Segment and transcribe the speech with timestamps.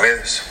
[0.00, 0.42] redes.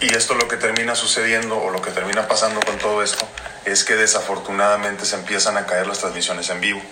[0.00, 3.26] Y esto lo que termina sucediendo o lo que termina pasando con todo esto
[3.64, 6.82] es que desafortunadamente se empiezan a caer las transmisiones en vivo.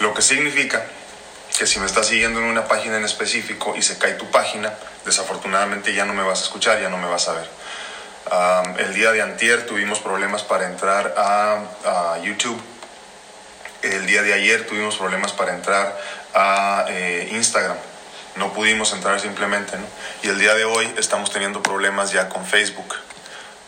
[0.00, 0.84] Lo que significa
[1.58, 4.74] que si me estás siguiendo en una página en específico y se cae tu página,
[5.04, 7.48] desafortunadamente ya no me vas a escuchar, ya no me vas a ver.
[8.78, 12.60] el día de antier tuvimos problemas para entrar a, YouTube.
[13.82, 15.98] El día de ayer tuvimos problemas para entrar
[16.34, 17.76] a eh, Instagram
[18.36, 19.86] no pudimos entrar simplemente, ¿no?
[20.22, 22.96] Y el día de hoy estamos teniendo problemas ya con Facebook.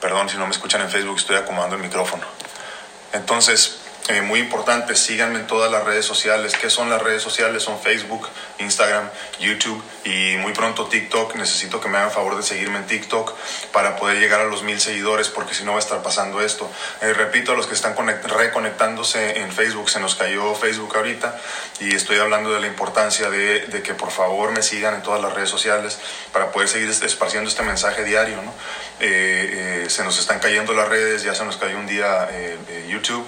[0.00, 2.24] Perdón si no me escuchan en Facebook, estoy acomodando el micrófono.
[3.12, 6.54] Entonces, eh, muy importante, síganme en todas las redes sociales.
[6.54, 7.64] ¿Qué son las redes sociales?
[7.64, 9.10] Son Facebook, Instagram,
[9.40, 11.34] YouTube y muy pronto TikTok.
[11.34, 13.34] Necesito que me hagan favor de seguirme en TikTok
[13.72, 16.70] para poder llegar a los mil seguidores porque si no va a estar pasando esto.
[17.02, 21.36] Eh, repito, a los que están reconectándose en Facebook, se nos cayó Facebook ahorita
[21.80, 25.34] y estoy hablando de la importancia de, que por favor me sigan en todas las
[25.34, 25.98] redes sociales
[26.32, 28.36] para poder seguir esparciendo este mensaje diario.
[28.40, 28.54] ¿no?
[29.00, 32.28] Eh, se nos están cayendo las redes, ya se nos cayó un día
[32.88, 33.26] YouTube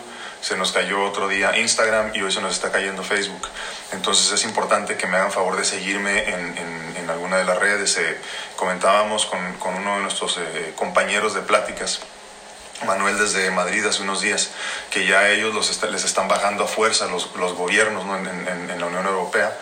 [0.49, 3.47] se nos cayó otro día Instagram y hoy se nos está cayendo Facebook.
[3.93, 6.57] Entonces es importante que me hagan favor de seguirme en,
[6.97, 7.99] en, alguna de las redes.
[7.99, 8.17] Eh,
[8.57, 12.01] comentábamos con, con, uno de nuestros eh, compañeros de pláticas.
[12.87, 14.51] Manuel desde Madrid hace unos días,
[14.91, 19.07] que ya ellos los les están bajando a fuerza los, los gobiernos en, la Unión
[19.07, 19.55] Europea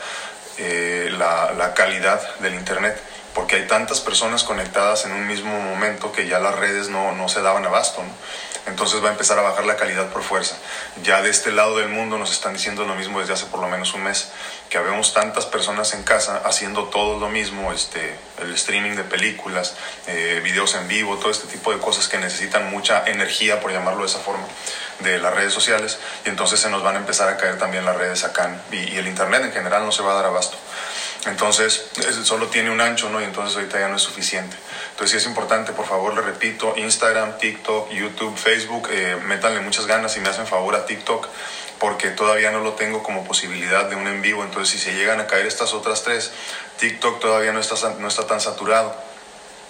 [0.58, 3.00] eh, la, la calidad del Internet
[3.34, 7.28] porque hay tantas personas conectadas en un mismo momento que ya las redes no, no
[7.28, 8.02] se daban abasto.
[8.02, 8.08] ¿no?
[8.66, 10.56] Entonces va a empezar a bajar la calidad por fuerza.
[11.02, 13.68] Ya de este lado del mundo nos están diciendo lo mismo desde hace por lo
[13.68, 14.28] menos un mes,
[14.68, 19.74] que habemos tantas personas en casa haciendo todo lo mismo, este, el streaming de películas,
[20.06, 24.00] eh, videos en vivo, todo este tipo de cosas que necesitan mucha energía, por llamarlo
[24.00, 24.46] de esa forma,
[25.00, 27.96] de las redes sociales, y entonces se nos van a empezar a caer también las
[27.96, 30.56] redes acá, y, y el Internet en general no se va a dar abasto.
[31.24, 31.86] Entonces,
[32.22, 33.20] solo tiene un ancho, ¿no?
[33.20, 34.56] Y entonces ahorita ya no es suficiente.
[34.90, 39.86] Entonces, sí es importante, por favor, le repito, Instagram, TikTok, YouTube, Facebook, eh, métanle muchas
[39.86, 41.28] ganas y me hacen favor a TikTok
[41.78, 44.44] porque todavía no lo tengo como posibilidad de un en vivo.
[44.44, 46.32] Entonces, si se llegan a caer estas otras tres,
[46.78, 49.05] TikTok todavía no está, no está tan saturado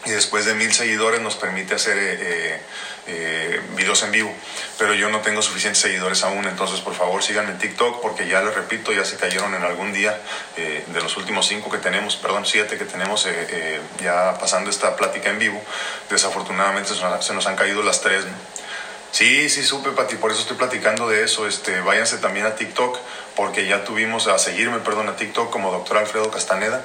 [0.07, 2.61] y después de mil seguidores nos permite hacer eh, eh,
[3.09, 4.33] eh, videos en vivo.
[4.79, 8.41] Pero yo no tengo suficientes seguidores aún, entonces por favor síganme en TikTok porque ya
[8.43, 10.19] les repito, ya se cayeron en algún día
[10.57, 13.27] de los últimos cinco que tenemos, perdón, siete que tenemos
[14.03, 15.63] ya pasando esta plática en vivo.
[16.11, 18.25] Desafortunadamente se nos, han caído las tres.
[19.13, 21.47] Sí, sí, supe, Pati, por eso estoy platicando de eso.
[21.47, 22.99] Este, váyanse también a TikTok,
[23.35, 26.85] porque ya tuvimos a seguirme, perdón, a TikTok como doctor Alfredo Castaneda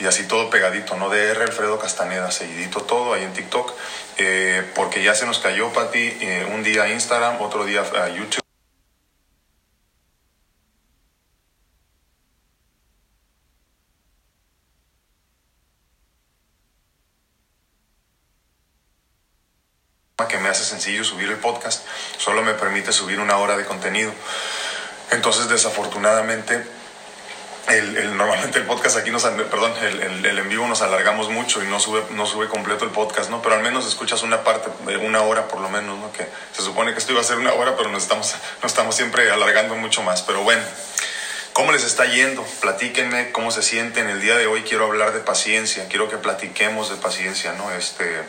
[0.00, 1.08] y así todo pegadito, ¿no?
[1.08, 3.72] DR Alfredo Castaneda, seguidito todo ahí en TikTok,
[4.18, 8.44] eh, porque ya se nos cayó, Pati, eh, un día Instagram, otro día a YouTube.
[20.28, 21.86] que me hace sencillo subir el podcast,
[22.18, 24.12] solo me permite subir una hora de contenido.
[25.10, 26.64] Entonces, desafortunadamente,
[27.68, 31.66] el, normalmente el podcast aquí nos, perdón, el, el, en vivo nos alargamos mucho y
[31.66, 33.40] no sube, no sube completo el podcast, ¿no?
[33.40, 36.12] Pero al menos escuchas una parte, una hora por lo menos, ¿no?
[36.12, 38.94] Que se supone que esto iba a ser una hora, pero nos estamos, nos estamos
[38.94, 40.22] siempre alargando mucho más.
[40.22, 40.62] Pero bueno,
[41.54, 42.44] ¿cómo les está yendo?
[42.60, 44.08] Platíquenme cómo se sienten.
[44.08, 47.70] El día de hoy quiero hablar de paciencia, quiero que platiquemos de paciencia, ¿no?
[47.72, 48.22] Este,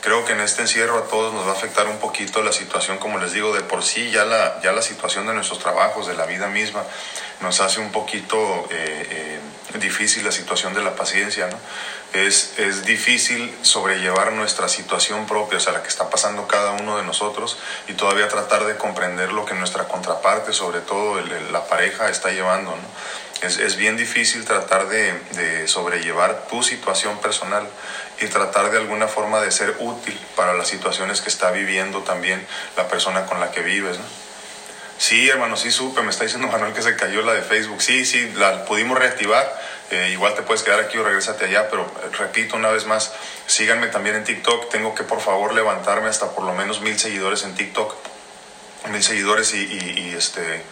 [0.00, 2.98] creo que en este encierro a todos nos va a afectar un poquito la situación,
[2.98, 6.14] como les digo, de por sí ya la, ya la situación de nuestros trabajos, de
[6.14, 6.82] la vida misma
[7.40, 9.40] nos hace un poquito eh,
[9.74, 11.58] eh, difícil la situación de la paciencia, ¿no?
[12.12, 16.96] Es, es difícil sobrellevar nuestra situación propia, o sea, la que está pasando cada uno
[16.96, 21.20] de nosotros y todavía tratar de comprender lo que nuestra contraparte, sobre todo
[21.52, 22.88] la pareja, está llevando, ¿no?
[23.42, 27.68] Es, es, bien difícil tratar de, de, sobrellevar tu situación personal
[28.20, 32.44] y tratar de alguna forma de ser útil para las situaciones que está viviendo también
[32.76, 33.98] la persona con la que vives.
[33.98, 34.04] ¿no?
[34.98, 37.80] Sí, hermano, sí supe, me está diciendo Manuel que se cayó la de Facebook.
[37.80, 39.48] Sí, sí, la pudimos reactivar.
[39.90, 43.12] Eh, igual te puedes quedar aquí o regresate allá, pero eh, repito una vez más,
[43.46, 44.68] síganme también en TikTok.
[44.70, 47.94] Tengo que por favor levantarme hasta por lo menos mil seguidores en TikTok.
[48.90, 50.62] Mil seguidores y, y este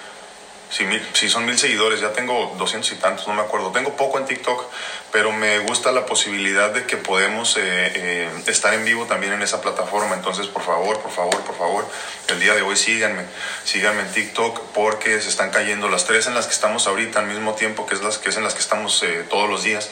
[0.68, 3.70] si, son mil seguidores, ya tengo doscientos y tantos, no me acuerdo.
[3.70, 4.64] Tengo poco en TikTok,
[5.12, 9.42] pero me gusta la posibilidad de que podemos eh, eh, estar en vivo también en
[9.42, 10.14] esa plataforma.
[10.14, 11.88] Entonces, por favor, por favor, por favor,
[12.28, 13.22] el día de hoy síganme,
[13.64, 17.26] síganme en TikTok porque se están cayendo las tres en las que estamos ahorita al
[17.26, 19.88] mismo tiempo que es, las, que es en las que estamos eh, todos los días,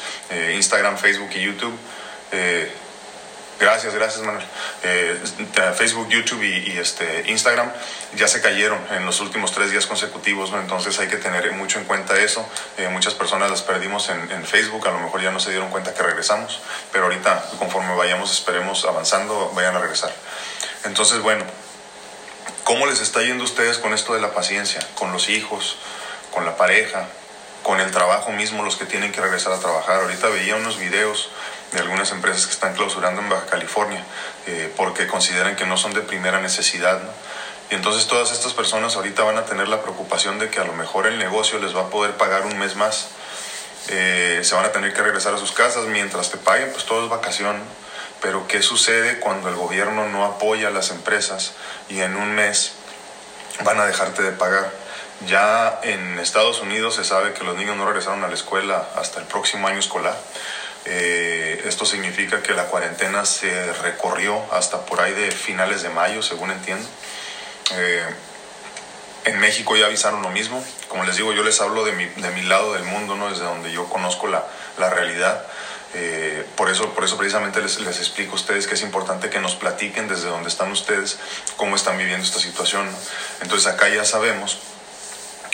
[0.55, 1.79] Instagram, Facebook y YouTube
[3.61, 4.45] Gracias, gracias Manuel.
[4.83, 5.21] Eh,
[5.75, 7.71] Facebook, YouTube y, este, Instagram
[8.17, 10.61] ya se cayeron en los últimos tres días consecutivos, ¿no?
[10.61, 12.47] entonces hay que tener mucho en cuenta eso.
[12.77, 15.71] Eh, muchas personas las perdimos en, en, Facebook, a lo mejor ya no se dieron
[15.71, 16.61] cuenta que regresamos,
[16.93, 20.13] pero ahorita conforme vayamos, esperemos avanzando, vayan a regresar.
[20.85, 21.45] Entonces, bueno,
[22.65, 24.87] ¿cómo les está yendo a ustedes con esto de la paciencia?
[24.97, 25.79] Con los hijos,
[26.33, 27.07] con la pareja,
[27.63, 30.03] con el trabajo mismo, los que tienen que regresar a trabajar.
[30.03, 31.31] Ahorita veía unos videos
[31.75, 34.03] de algunas empresas que están clausurando en Baja California
[34.47, 37.01] eh, porque consideran que no son de primera necesidad.
[37.71, 40.73] Y entonces todas estas personas ahorita van a tener la preocupación de que a lo
[40.75, 43.09] mejor el negocio les va a poder pagar un mes más.
[43.89, 47.05] Eh, se van a tener que regresar a sus casas mientras te paguen, pues todo
[47.05, 47.57] es vacación.
[48.23, 51.53] Pero ¿qué sucede cuando el gobierno no apoya a las empresas
[51.89, 52.73] y en un mes
[53.65, 54.71] van a dejarte de pagar?
[55.27, 59.21] Ya en Estados Unidos se sabe que los niños no regresaron a la escuela hasta
[59.21, 60.17] el próximo año escolar.
[60.87, 66.23] Eh, esto significa que la cuarentena se recorrió hasta por ahí de finales de mayo,
[66.23, 66.87] según entiendo.
[67.73, 68.05] Eh,
[69.25, 70.63] en México ya avisaron lo mismo.
[70.89, 73.31] Como les digo, yo les hablo de mi, de mi lado del mundo, ¿no?
[73.31, 74.45] desde donde yo conozco la,
[74.79, 75.45] la realidad.
[75.95, 79.39] Eh, por, eso, por eso precisamente les, les, explico a ustedes que es importante que
[79.39, 81.19] nos platiquen desde donde están ustedes
[81.57, 82.89] cómo están viviendo esta situación.
[83.41, 84.59] Entonces acá ya sabemos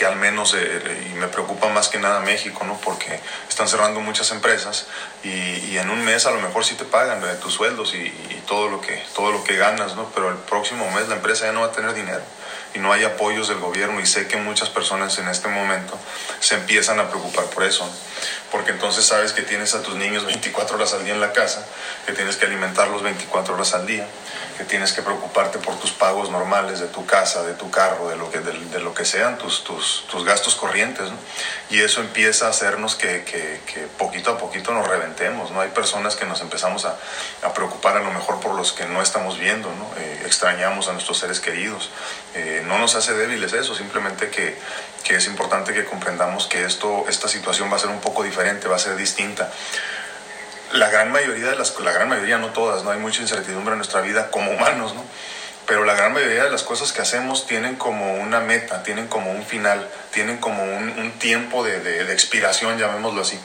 [0.00, 2.80] que al menos, eh, y me preocupa más que nada México, ¿no?
[2.80, 3.20] Porque
[3.50, 4.86] están cerrando muchas empresas
[5.22, 8.68] y, en un mes a lo mejor sí te pagan tus sueldos y, y, todo,
[8.68, 10.10] lo que, todo lo que ganas, ¿no?
[10.14, 12.22] Pero el próximo mes la empresa ya no va a tener dinero
[12.74, 15.98] y no hay apoyos del gobierno y sé que muchas personas en este momento
[16.40, 17.86] se empiezan a preocupar por eso,
[18.50, 21.66] porque entonces sabes que tienes a tus niños 24 horas al día en la casa,
[22.06, 24.06] que tienes que alimentarlos 24 horas al día,
[24.60, 28.16] que tienes que preocuparte por tus pagos normales de tu casa, de tu carro, de
[28.16, 31.08] lo que, de, de lo que sean tus, tus, tus gastos corrientes.
[31.08, 31.16] ¿no?
[31.70, 35.50] Y eso empieza a hacernos que, que, que, poquito a poquito nos reventemos.
[35.50, 35.62] ¿no?
[35.62, 36.94] Hay personas que nos empezamos a,
[37.42, 39.98] a preocupar a lo mejor por los que no estamos viendo, ¿no?
[39.98, 41.88] Eh, extrañamos a nuestros seres queridos.
[42.34, 44.58] Eh, no nos hace débiles eso, simplemente que,
[45.04, 48.68] que es importante que comprendamos que esto, esta situación va a ser un poco diferente,
[48.68, 49.50] va a ser distinta
[50.72, 53.78] la gran mayoría de las, la gran mayoría, no todas, no hay mucha incertidumbre en
[53.78, 55.04] nuestra vida como humanos, ¿no?
[55.66, 59.30] Pero la gran mayoría de las cosas que hacemos tienen como una meta, tienen como
[59.30, 63.38] un final, tienen como un, tiempo de, de, expiración, llamémoslo así.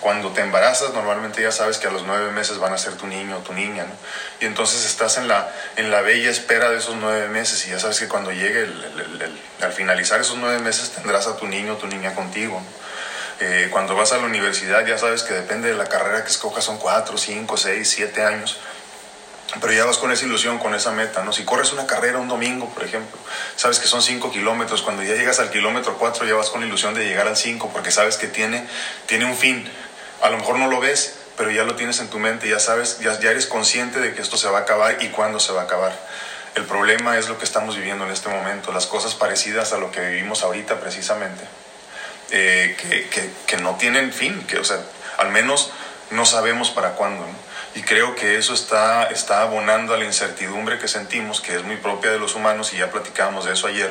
[0.00, 3.08] Cuando te embarazas, normalmente ya sabes que a los nueve meses van a ser tu
[3.08, 3.94] niño o tu niña, ¿no?
[4.40, 7.80] Y entonces estás en la, en la bella espera de esos nueve meses y ya
[7.80, 11.76] sabes que cuando llegue, el, al finalizar esos nueve meses, tendrás a tu niño o
[11.78, 12.82] tu niña contigo, ¿no?
[13.40, 16.64] Eh, cuando vas a la universidad ya sabes que depende de la carrera que escojas
[16.64, 18.58] son 4, 5, 6, 7 años.
[19.60, 21.32] Pero ya vas con esa ilusión, con esa meta, ¿no?
[21.32, 23.18] Si corres una carrera un domingo, por ejemplo,
[23.56, 26.66] sabes que son 5 kilómetros, cuando ya llegas al kilómetro 4 ya vas con la
[26.66, 28.66] ilusión de llegar al 5 porque sabes que tiene,
[29.06, 29.70] tiene un fin.
[30.22, 33.00] A lo mejor no lo ves, pero ya lo tienes en tu mente, ya sabes,
[33.00, 35.62] ya, ya eres consciente de que esto se va a acabar y cuándo se va
[35.62, 35.92] a acabar.
[36.54, 39.90] El problema es lo que estamos viviendo en este momento, las cosas parecidas a lo
[39.90, 41.61] que vivimos ahorita precisamente
[42.30, 44.78] eh, que, que, que, no tienen fin, que, o sea,
[45.18, 45.70] al menos
[46.10, 47.26] no sabemos para cuándo.
[47.74, 51.76] Y creo que eso está, está abonando a la incertidumbre que sentimos, que es muy
[51.76, 53.90] propia de los humanos, y ya platicábamos de eso ayer.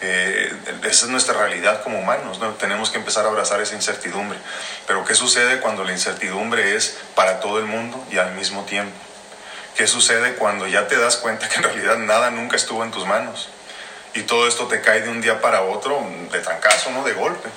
[0.00, 0.52] Eh,
[0.82, 2.50] esa es nuestra realidad como humanos, ¿no?
[2.54, 4.38] tenemos que empezar a abrazar esa incertidumbre.
[4.86, 8.96] Pero ¿qué sucede cuando la incertidumbre es para todo el mundo y al mismo tiempo?
[9.76, 13.06] ¿Qué sucede cuando ya te das cuenta que en realidad nada nunca estuvo en tus
[13.06, 13.48] manos?
[14.14, 16.00] Y todo esto te cae de un día para otro,
[16.30, 17.02] de trancazo, ¿no?
[17.04, 17.48] De golpe.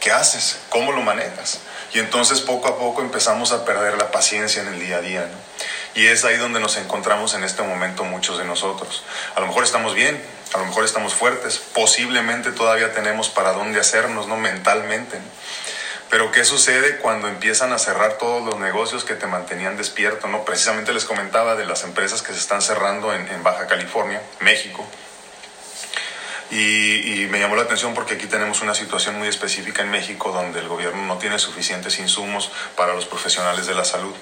[0.00, 0.58] ¿Qué haces?
[0.68, 1.60] ¿Cómo lo manejas?
[1.92, 5.20] Y entonces poco a poco empezamos a perder la paciencia en el día a día,
[5.20, 5.44] ¿no?
[5.94, 9.04] Y es ahí donde nos encontramos en este momento muchos de nosotros.
[9.34, 10.20] A lo mejor estamos bien,
[10.52, 14.36] a lo mejor estamos fuertes, posiblemente todavía tenemos para dónde hacernos, ¿no?
[14.36, 15.18] Mentalmente.
[16.10, 20.28] Pero ¿qué sucede cuando empiezan a cerrar todos los negocios que te mantenían despierto?
[20.28, 20.44] ¿no?
[20.44, 24.86] Precisamente les comentaba de las empresas que se están cerrando en Baja California, México,
[26.50, 30.60] y, me llamó la atención porque aquí tenemos una situación muy específica en México donde
[30.60, 34.14] el gobierno no tiene suficientes insumos para los profesionales de la salud.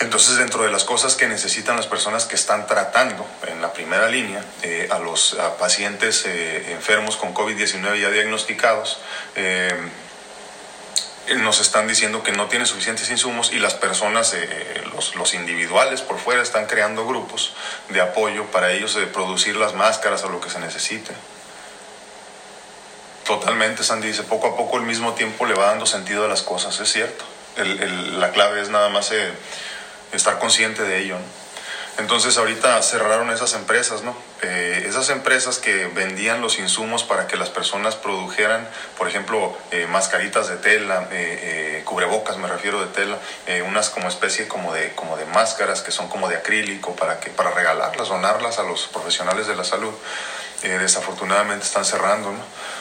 [0.00, 4.08] Entonces, dentro de las cosas que necesitan las personas que están tratando en la primera
[4.08, 8.98] línea eh, a los pacientes eh, enfermos con COVID-19 ya diagnosticados,
[9.36, 9.72] eh,
[11.38, 16.18] nos están diciendo que no tienen suficientes insumos y las personas, eh, los, individuales por
[16.18, 17.54] fuera están creando grupos
[17.88, 21.12] de apoyo para ellos de producir las máscaras o lo que se necesite.
[23.24, 26.42] Totalmente, Sandy dice, poco a poco al mismo tiempo le va dando sentido a las
[26.42, 27.24] cosas, es cierto.
[27.56, 29.32] El, el, la clave es nada más eh,
[30.12, 31.16] estar consciente de ello.
[31.18, 31.51] ¿no?
[31.98, 34.16] Entonces ahorita cerraron esas empresas, ¿no?
[34.40, 39.86] Eh, esas empresas que vendían los insumos para que las personas produjeran, por ejemplo, eh,
[39.86, 43.18] mascaritas de tela, eh, cubrebocas, me refiero de tela,
[43.68, 47.28] unas como especie como de, como de máscaras que son como de acrílico para, que,
[47.28, 49.92] para regalarlas, donarlas a los profesionales de la salud.
[50.62, 52.38] desafortunadamente están cerrando, ¿no?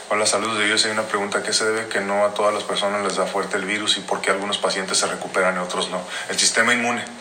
[0.09, 0.85] Hola, saludos de Dios.
[0.85, 3.57] Hay una pregunta, ¿qué se debe que no a todas las personas les da fuerte
[3.57, 6.01] el virus y por qué algunos pacientes se recuperan y otros no?
[6.29, 7.20] El sistema inmune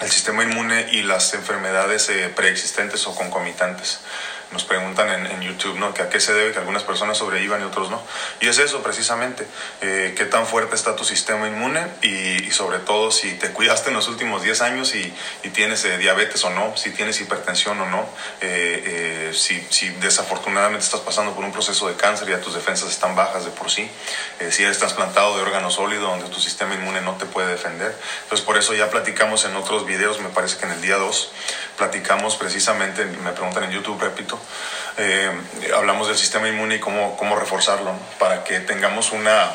[0.00, 4.00] el sistema inmune y las enfermedades eh, preexistentes o concomitantes
[4.54, 5.92] nos preguntan en, YouTube, ¿no?
[5.92, 8.00] Que a qué se debe que algunas personas sobrevivan y otros no.
[8.40, 9.46] Y es eso precisamente,
[9.82, 13.96] eh, qué tan fuerte está tu sistema inmune y, sobre todo si te cuidaste en
[13.96, 15.12] los últimos 10 años y,
[15.52, 18.08] tienes eh, diabetes o no, si tienes hipertensión o no,
[18.40, 22.90] eh, si, si, desafortunadamente estás pasando por un proceso de cáncer y ya tus defensas
[22.90, 23.88] están bajas de por sí,
[24.50, 27.94] si eres trasplantado de órgano sólido donde tu sistema inmune no te puede defender.
[28.22, 31.30] Entonces por eso ya platicamos en otros videos, me parece que en el día 2,
[31.76, 34.38] platicamos precisamente, me preguntan en YouTube, repito,
[34.96, 35.30] eh,
[35.74, 39.50] hablamos del sistema inmune y cómo, cómo reforzarlo, para que tengamos una,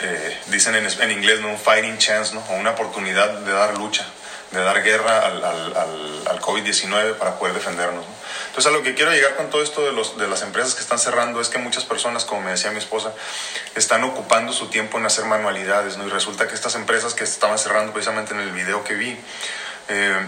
[0.00, 1.48] eh, dicen en, en, inglés, ¿no?
[1.48, 2.40] un fighting chance, ¿no?
[2.50, 4.06] o una oportunidad de dar lucha,
[4.50, 5.76] de dar guerra al, al,
[6.26, 8.04] al, COVID-19 para poder defendernos.
[8.46, 10.80] Entonces, a lo que quiero llegar con todo esto de, los, de las empresas que
[10.80, 13.12] están cerrando es que muchas personas, como me decía mi esposa,
[13.74, 16.06] están ocupando su tiempo en hacer manualidades, ¿no?
[16.06, 19.18] Y resulta que estas empresas que estaban cerrando precisamente en el video que vi,
[19.88, 20.26] eh,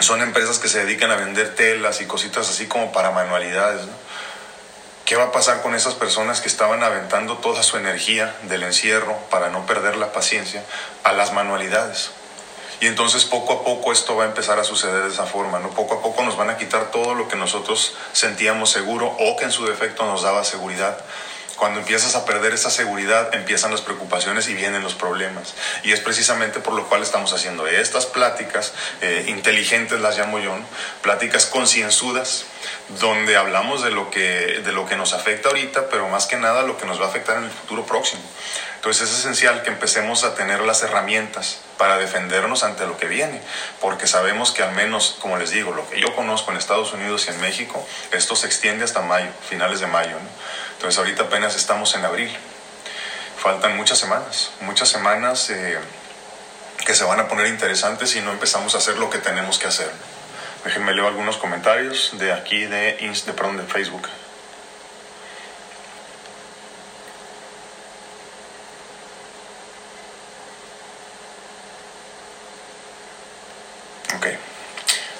[0.00, 3.82] son empresas que se dedican a vender telas y cositas así como para manualidades.
[5.04, 9.16] ¿Qué va a pasar con esas personas que estaban aventando toda su energía del encierro
[9.30, 10.62] para no perder la paciencia
[11.02, 12.10] a las manualidades?
[12.80, 15.70] Y entonces poco a poco esto va a empezar a suceder de esa forma, ¿no?
[15.70, 19.44] Poco a poco nos van a quitar todo lo que nosotros sentíamos seguro o que
[19.44, 20.98] en su defecto nos daba seguridad
[21.58, 25.54] cuando empiezas a perder esa seguridad, empiezan las preocupaciones y vienen los problemas.
[25.82, 30.56] Y es precisamente por lo cual estamos haciendo estas pláticas eh, inteligentes, las llamo yo,
[31.02, 32.44] pláticas concienzudas,
[33.00, 36.62] donde hablamos de lo, que, de lo que nos afecta ahorita, pero más que nada
[36.62, 38.22] lo que nos va a afectar en el futuro próximo.
[38.76, 43.40] Entonces es esencial que empecemos a tener las herramientas para defendernos ante lo que viene,
[43.80, 47.26] porque sabemos que al menos, como les digo, lo que yo conozco en Estados Unidos
[47.26, 50.16] y en México, esto se extiende hasta mayo, finales de mayo.
[50.78, 52.30] Entonces ahorita apenas estamos en abril.
[53.36, 55.76] Faltan muchas semanas, muchas semanas eh,
[56.86, 59.66] que se van a poner interesantes si no empezamos a hacer lo que tenemos que
[59.66, 59.90] hacer.
[60.64, 64.08] Déjenme leer algunos comentarios de aquí de, de, perdón, de Facebook.
[74.14, 74.26] Ok.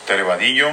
[0.07, 0.71] Terevadillo.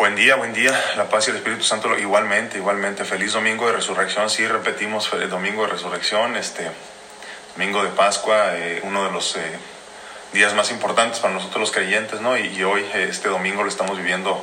[0.00, 0.72] Buen día, buen día.
[0.96, 3.04] La paz y el Espíritu Santo igualmente, igualmente.
[3.04, 4.30] Feliz domingo de resurrección.
[4.30, 6.70] Sí, repetimos el domingo de resurrección, este
[7.54, 9.58] domingo de Pascua, eh, uno de los eh,
[10.32, 12.38] días más importantes para nosotros los creyentes, ¿no?
[12.38, 14.42] Y, hoy, eh, este domingo, lo estamos viviendo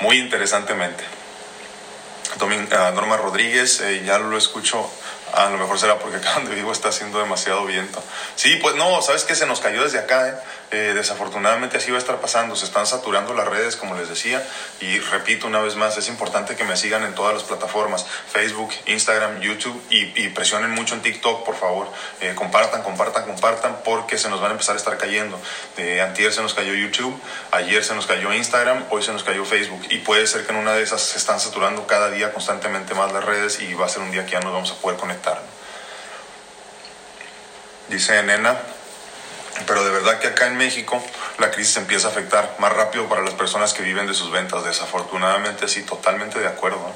[0.00, 1.04] muy interesantemente.
[2.72, 4.90] Ah, Norma Rodríguez, ya lo escucho
[5.32, 8.02] a lo mejor será porque acá donde vivo está haciendo demasiado viento.
[8.34, 10.34] Sí, pues no, sabes que se nos cayó desde acá, ¿eh?
[10.72, 14.40] Eh, desafortunadamente así va a estar pasando, se están saturando las redes como les decía
[14.80, 18.70] y repito una vez más, es importante que me sigan en todas las plataformas, Facebook,
[18.86, 21.88] Instagram, YouTube y, presionen mucho en TikTok, por favor,
[22.20, 25.40] eh, compartan, compartan, compartan porque se nos van a empezar a estar cayendo.
[26.04, 29.82] antier se nos cayó YouTube, ayer se nos cayó Instagram, hoy se nos cayó Facebook
[29.90, 33.12] y puede ser que en una de esas se están saturando cada día constantemente más
[33.12, 35.42] las redes y va a ser un día que ya nos vamos a poder conectar.
[37.88, 38.56] Dice Nena,
[39.66, 41.02] pero de verdad que acá en México
[41.38, 44.64] la crisis empieza a afectar más rápido para las personas que viven de sus ventas.
[44.64, 46.92] Desafortunadamente, sí, totalmente de acuerdo.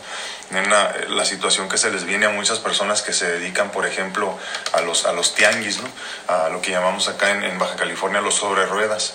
[0.51, 4.39] En la, situación que se les viene a muchas personas que se dedican, por ejemplo,
[4.75, 5.89] a los, a los tianguis, ¿no?
[6.29, 9.15] a lo que llamamos acá en, Baja California los sobre ruedas,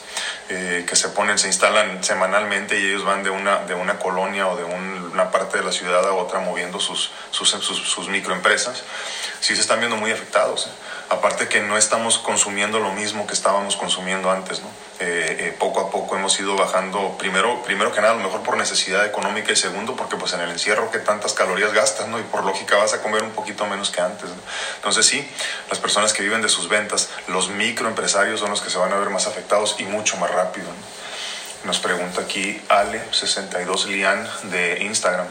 [0.49, 4.47] eh, que se ponen, se instalan semanalmente y ellos van de una, de una colonia
[4.47, 8.83] o de una parte de la ciudad a otra moviendo sus, sus, sus, microempresas.
[9.39, 10.65] Sí se están viendo muy afectados.
[10.65, 10.69] ¿eh?
[11.09, 14.67] Aparte que no estamos consumiendo lo mismo que estábamos consumiendo antes, ¿no?
[14.99, 18.43] Eh, eh, poco a poco hemos ido bajando, primero, primero que nada, a lo mejor
[18.43, 22.19] por necesidad económica y segundo, porque pues en el encierro que tantas calorías gastas, ¿no?
[22.19, 24.29] Y por lógica vas a comer un poquito menos que antes,
[24.75, 25.27] Entonces sí,
[25.69, 28.97] las personas que viven de sus ventas, los microempresarios son los que se van a
[28.97, 30.67] ver más afectados y mucho más rápido,
[31.63, 35.27] Nos pregunta aquí Ale62 Lian de Instagram.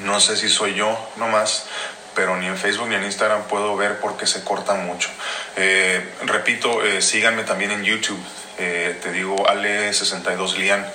[0.00, 1.66] No sé si soy yo nomás,
[2.14, 5.10] pero ni en Facebook ni en Instagram puedo ver porque se cortan mucho.
[5.56, 8.22] Eh, repito, síganme también en YouTube.
[8.58, 10.86] Eh, te digo Ale62 Lian.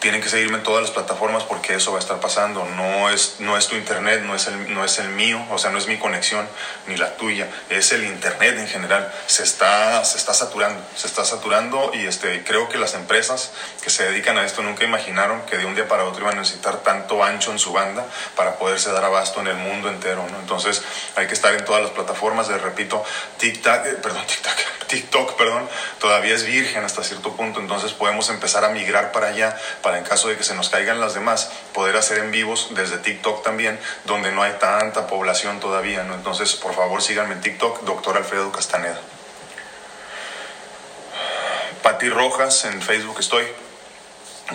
[0.00, 2.64] Tienen que seguirme en todas las plataformas porque eso va a estar pasando.
[2.64, 5.70] No es, no es tu internet, no es, el, no es el mío, o sea,
[5.70, 6.48] no es mi conexión
[6.86, 9.12] ni la tuya, es el internet en general.
[9.26, 13.52] Se está, se está saturando, se está saturando y este, creo que las empresas
[13.82, 16.40] que se dedican a esto nunca imaginaron que de un día para otro iban a
[16.40, 20.26] necesitar tanto ancho en su banda para poderse dar abasto en el mundo entero.
[20.30, 20.38] ¿no?
[20.40, 20.82] Entonces
[21.14, 22.48] hay que estar en todas las plataformas.
[22.48, 23.04] Les repito,
[23.36, 24.54] TikTok, eh, perdón, TikTok,
[24.88, 29.56] TikTok, perdón, todavía es virgen hasta cierto punto, entonces podemos empezar a migrar para allá
[29.82, 32.98] para en caso de que se nos caigan las demás, poder hacer en vivos desde
[32.98, 36.02] TikTok también, donde no hay tanta población todavía.
[36.02, 39.00] Entonces, por favor, síganme en TikTok, doctor Alfredo Castaneda.
[41.82, 43.46] Pati Rojas, en Facebook estoy.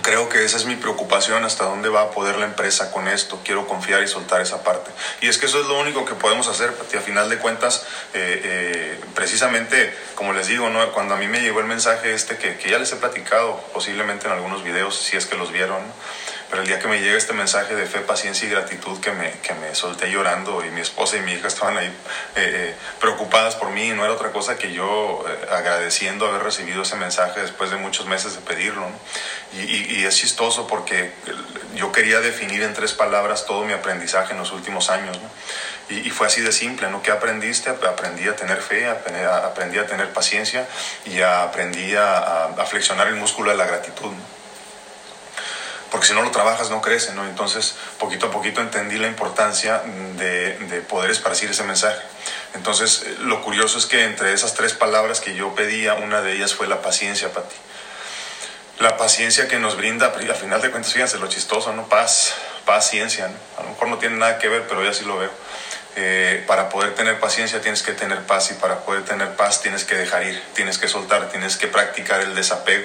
[0.01, 3.39] Creo que esa es mi preocupación, hasta dónde va a poder la empresa con esto.
[3.43, 4.91] Quiero confiar y soltar esa parte.
[5.21, 6.97] Y es que eso es lo único que podemos hacer, Pati.
[6.97, 10.91] A final de cuentas, eh, eh, precisamente, como les digo, ¿no?
[10.91, 14.27] cuando a mí me llegó el mensaje este que, que, ya les he platicado, posiblemente
[14.27, 15.81] en algunos videos, si es que los vieron,
[16.49, 19.31] pero el día que me llega este mensaje de fe, paciencia y gratitud que me,
[19.39, 21.91] que me solté llorando y mi esposa y mi hija estaban ahí
[22.35, 27.41] eh, preocupadas por mí, no era otra cosa que yo agradeciendo haber recibido ese mensaje
[27.41, 28.87] después de muchos meses de pedirlo.
[29.53, 31.11] Y, y, es chistoso porque
[31.75, 35.17] yo quería definir en tres palabras todo mi aprendizaje en los últimos años.
[35.21, 35.29] ¿no?
[35.89, 37.01] Y, y, fue así de simple, ¿no?
[37.01, 37.69] ¿Qué aprendiste?
[37.69, 40.67] Aprendí a tener fe, aprendí a tener paciencia
[41.05, 44.11] y aprendí a, a, flexionar el músculo de la gratitud.
[44.11, 44.34] ¿no?
[45.95, 47.23] Porque si no lo trabajas no crece, ¿no?
[47.23, 49.81] Entonces, poquito a poquito entendí la importancia
[50.17, 52.01] de, de poder esparcir ese mensaje.
[52.53, 56.53] Entonces, lo curioso es que entre esas tres palabras que yo pedía, una de ellas
[56.53, 57.55] fue la paciencia, para ti
[58.79, 61.87] la paciencia que nos brinda, a final de cuentas, fíjense lo chistoso, ¿no?
[61.87, 62.33] Paz,
[62.65, 63.35] paciencia, ¿no?
[63.57, 65.31] A lo mejor no tiene nada que ver, pero yo así lo veo.
[65.95, 69.85] Eh, para poder tener paciencia tienes que tener paz y para poder tener paz tienes
[69.85, 72.83] que dejar ir, tienes que soltar, tienes que practicar el desapego.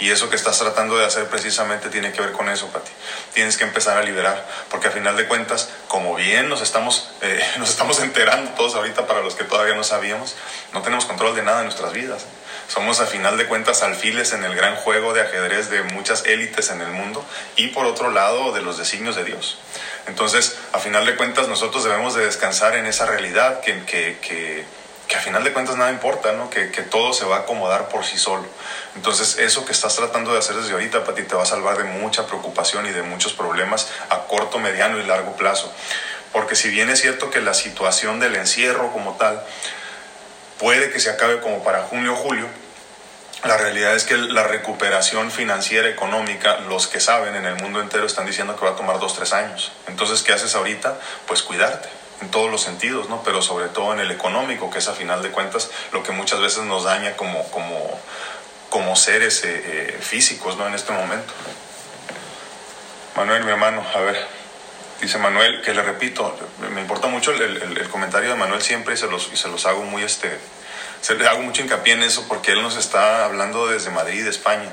[0.00, 2.90] Y eso que estás tratando de hacer precisamente tiene que ver con eso, Pati.
[3.34, 7.44] Tienes que empezar a liberar, porque a final de cuentas, como bien nos estamos, eh,
[7.58, 10.36] nos estamos enterando todos ahorita para los que todavía no sabíamos,
[10.72, 12.24] no tenemos control de nada en nuestras vidas.
[12.66, 16.70] Somos a final de cuentas alfiles en el gran juego de ajedrez de muchas élites
[16.70, 17.24] en el mundo
[17.56, 19.58] y por otro lado de los designios de Dios.
[20.06, 24.64] Entonces, a final de cuentas nosotros debemos de descansar en esa realidad que, que, que,
[25.10, 26.48] que a final de cuentas nada importa, ¿no?
[26.50, 28.46] que, que todo se va a acomodar por sí solo.
[28.94, 31.82] Entonces, eso que estás tratando de hacer desde ahorita, Pati, te va a salvar de
[31.82, 35.74] mucha preocupación y de muchos problemas a corto, mediano y largo plazo.
[36.32, 39.42] Porque si bien es cierto que la situación del encierro como tal,
[40.60, 42.46] puede que se acabe como para junio o julio.
[43.42, 48.06] La realidad es que la recuperación financiera, económica, los que saben en el mundo entero
[48.06, 49.72] están diciendo que va a tomar dos, tres años.
[49.88, 51.00] Entonces, ¿qué haces ahorita?
[51.26, 53.22] Pues cuidarte en todos los sentidos, ¿no?
[53.22, 56.40] Pero sobre todo en el económico, que es a final de cuentas lo que muchas
[56.40, 58.00] veces nos daña como, como,
[58.68, 60.66] como seres eh, eh, físicos, ¿no?
[60.66, 61.32] En este momento.
[63.16, 64.40] Manuel, mi hermano, a ver.
[65.00, 66.36] Dice Manuel, que le repito,
[66.74, 70.02] me importa mucho el, comentario de Manuel siempre y se los, se los hago muy,
[70.02, 70.38] este,
[71.00, 74.68] se hago mucho hincapié en eso porque él nos está hablando desde Madrid, España,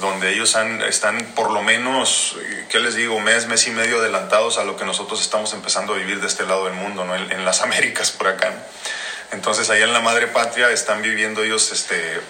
[0.00, 0.56] donde ellos
[0.88, 2.36] están por lo menos,
[2.68, 3.18] ¿qué les digo?
[3.20, 6.44] Mes, mes y medio adelantados a lo que nosotros estamos empezando a vivir de este
[6.44, 7.14] lado del mundo, ¿no?
[7.14, 8.52] En, las Américas, por acá.
[9.30, 12.20] Entonces, allá en la madre patria están viviendo ellos este,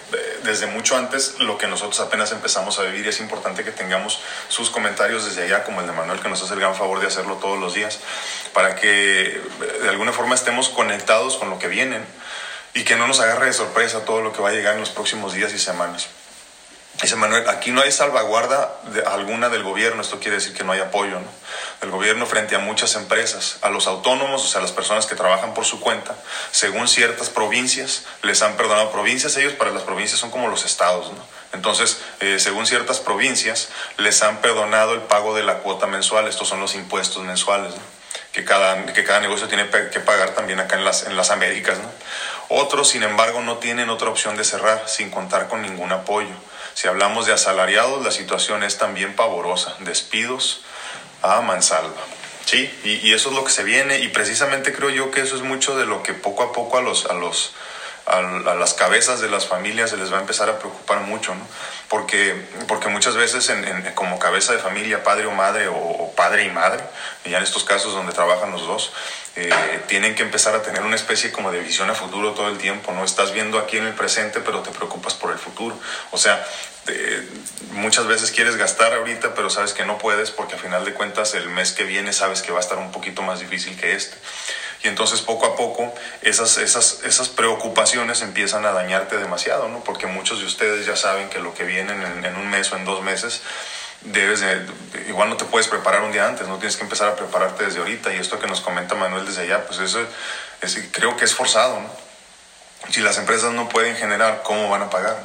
[0.43, 4.19] desde mucho antes lo que nosotros apenas empezamos a vivir y es importante que tengamos
[4.49, 7.07] sus comentarios desde allá, como el de Manuel, que nos hace el gran favor de
[7.07, 7.99] hacerlo todos los días,
[8.53, 9.41] para que
[9.81, 12.03] de alguna forma estemos conectados con lo que vienen
[12.73, 14.89] y que no nos agarre de sorpresa todo lo que va a llegar en los
[14.89, 16.09] próximos días y semanas.
[17.01, 20.73] Dice Manuel, aquí no hay salvaguarda de alguna del gobierno, esto quiere decir que no
[20.73, 21.27] hay apoyo ¿no?
[21.79, 25.53] del gobierno frente a muchas empresas, a los autónomos, o sea, las personas que trabajan
[25.53, 26.13] por su cuenta,
[26.51, 31.11] según ciertas provincias, les han perdonado provincias, ellos para las provincias son como los estados,
[31.13, 31.25] ¿no?
[31.53, 36.49] Entonces, eh, según ciertas provincias, les han perdonado el pago de la cuota mensual, estos
[36.49, 37.81] son los impuestos mensuales, ¿no?
[38.31, 41.77] que, cada, que cada negocio tiene que pagar también acá en las, en las Américas.
[41.79, 41.89] ¿no?
[42.49, 46.33] Otros, sin embargo, no tienen otra opción de cerrar sin contar con ningún apoyo.
[46.79, 49.75] Si hablamos de asalariados, la situación es también pavorosa.
[49.79, 50.61] Despidos
[51.21, 52.01] a mansalva.
[52.45, 55.41] Sí, y, eso es lo que se viene y precisamente creo yo que eso es
[55.41, 57.51] mucho de lo que poco a poco a los, a los,
[58.09, 61.45] a, las cabezas de las familias se les va a empezar a preocupar mucho, ¿no?
[61.87, 62.35] Porque,
[62.67, 66.83] porque muchas veces en, como cabeza de familia, padre o madre, o, padre y madre,
[67.25, 68.91] ya en estos casos donde trabajan los dos,
[69.35, 69.49] eh,
[69.87, 72.91] tienen que empezar a tener una especie como de visión a futuro todo el tiempo,
[72.91, 73.03] ¿no?
[73.03, 75.77] Estás viendo aquí en el presente, pero te preocupas por el futuro.
[76.11, 76.45] O sea,
[77.71, 81.33] muchas veces quieres gastar ahorita, pero sabes que no puedes porque a final de cuentas
[81.33, 84.17] el mes que viene sabes que va a estar un poquito más difícil que este.
[84.81, 89.83] Y entonces poco a poco esas, esas, esas preocupaciones empiezan a dañarte demasiado, ¿no?
[89.83, 92.77] Porque muchos de ustedes ya saben que lo que viene en, en un mes o
[92.77, 93.41] en dos meses
[94.01, 94.65] debes de,
[95.07, 97.79] igual no te puedes preparar un día antes, no tienes que empezar a prepararte desde
[97.79, 98.13] ahorita.
[98.13, 99.99] Y esto que nos comenta Manuel desde allá, pues eso
[100.61, 101.89] es, creo que es forzado, ¿no?
[102.91, 105.21] Si las empresas no pueden generar, ¿cómo van a pagar?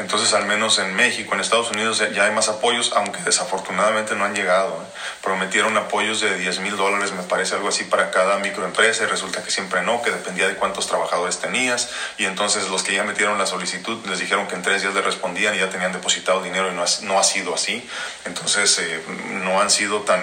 [0.00, 4.24] Entonces, al menos en México, en Estados Unidos ya hay más apoyos, aunque desafortunadamente no
[4.24, 4.82] han llegado.
[4.82, 4.98] ¿eh?
[5.22, 9.44] Prometieron apoyos de 10 mil dólares, me parece algo así, para cada microempresa y resulta
[9.44, 11.90] que siempre no, que dependía de cuántos trabajadores tenías.
[12.16, 15.02] Y entonces los que ya metieron la solicitud les dijeron que en tres días le
[15.02, 17.86] respondían y ya tenían depositado dinero y no ha, no ha sido así.
[18.24, 19.02] Entonces, eh,
[19.42, 20.20] no han sido tan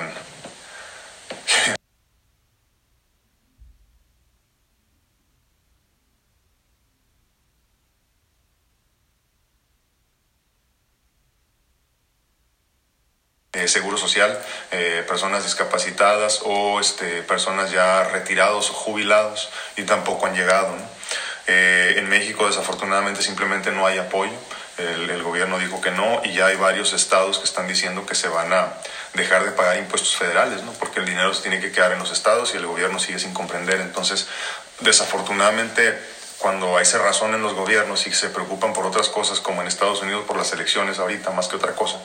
[13.57, 14.37] Eh, seguro social,
[14.69, 20.75] eh, personas discapacitadas o este, personas ya retirados o jubilados y tampoco han llegado.
[21.47, 24.33] Eh, en México desafortunadamente simplemente no hay apoyo.
[24.77, 28.27] El, gobierno dijo que no y ya hay varios estados que están diciendo que se
[28.27, 28.73] van a
[29.15, 30.71] dejar de pagar impuestos federales, ¿no?
[30.73, 33.33] porque el dinero se tiene que quedar en los estados y el gobierno sigue sin
[33.33, 33.81] comprender.
[33.81, 34.27] Entonces,
[34.81, 35.99] desafortunadamente
[36.39, 40.01] cuando hay cerrazón en los gobiernos y se preocupan por otras cosas, como en Estados
[40.01, 41.97] Unidos por las elecciones ahorita, más que otra cosa,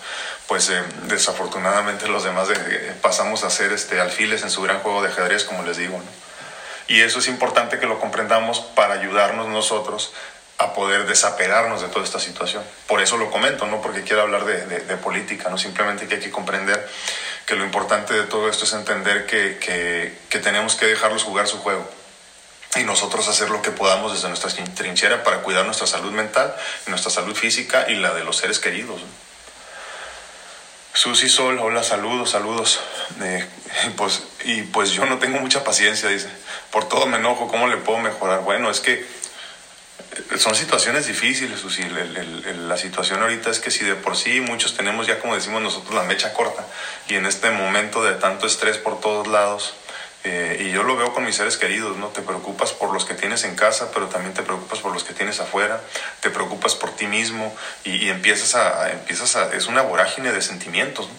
[0.46, 5.02] pues eh, desafortunadamente los demás eh, pasamos a ser este, alfiles en su gran juego
[5.02, 6.00] de ajedrez, como les digo.
[6.88, 10.12] Y eso es importante que lo comprendamos para ayudarnos nosotros
[10.58, 12.62] a poder desapegarnos de toda esta situación.
[12.86, 16.20] Por eso lo comento, no porque quiera hablar de, de, política, no simplemente que hay
[16.20, 16.88] que comprender
[17.46, 21.48] que lo importante de todo esto es entender que, que, que tenemos que dejarlos jugar
[21.48, 21.88] su juego
[22.76, 26.54] y nosotros hacer lo que podamos desde nuestra trinchera para cuidar nuestra salud mental,
[26.86, 29.02] nuestra salud física y la de los seres queridos.
[30.94, 32.80] Susi Sol, hola, saludos, saludos.
[33.22, 33.46] Eh,
[33.96, 36.28] pues, y pues yo no tengo mucha paciencia, dice.
[36.70, 38.40] Por todo me enojo, ¿cómo le puedo mejorar?
[38.40, 41.82] Bueno, es que eh, son situaciones difíciles, Susi.
[41.88, 45.94] la situación ahorita es que si de por sí muchos tenemos ya, como decimos nosotros,
[45.94, 46.64] la mecha corta,
[47.08, 49.74] y en este momento de tanto estrés por todos lados,
[50.24, 52.08] eh, y yo lo veo con mis seres queridos, ¿no?
[52.08, 55.14] Te preocupas por los que tienes en casa, pero también te preocupas por los que
[55.14, 55.80] tienes afuera,
[56.20, 59.52] te preocupas por ti mismo y, empiezas, a, empiezas a...
[59.54, 61.14] es una vorágine de sentimientos, ¿no?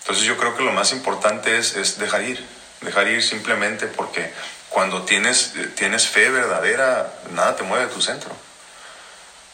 [0.00, 2.46] Entonces yo creo que lo más importante es, es dejar ir,
[2.80, 4.32] dejar ir simplemente porque
[4.68, 8.30] cuando tienes, tienes fe verdadera, nada te mueve de tu centro.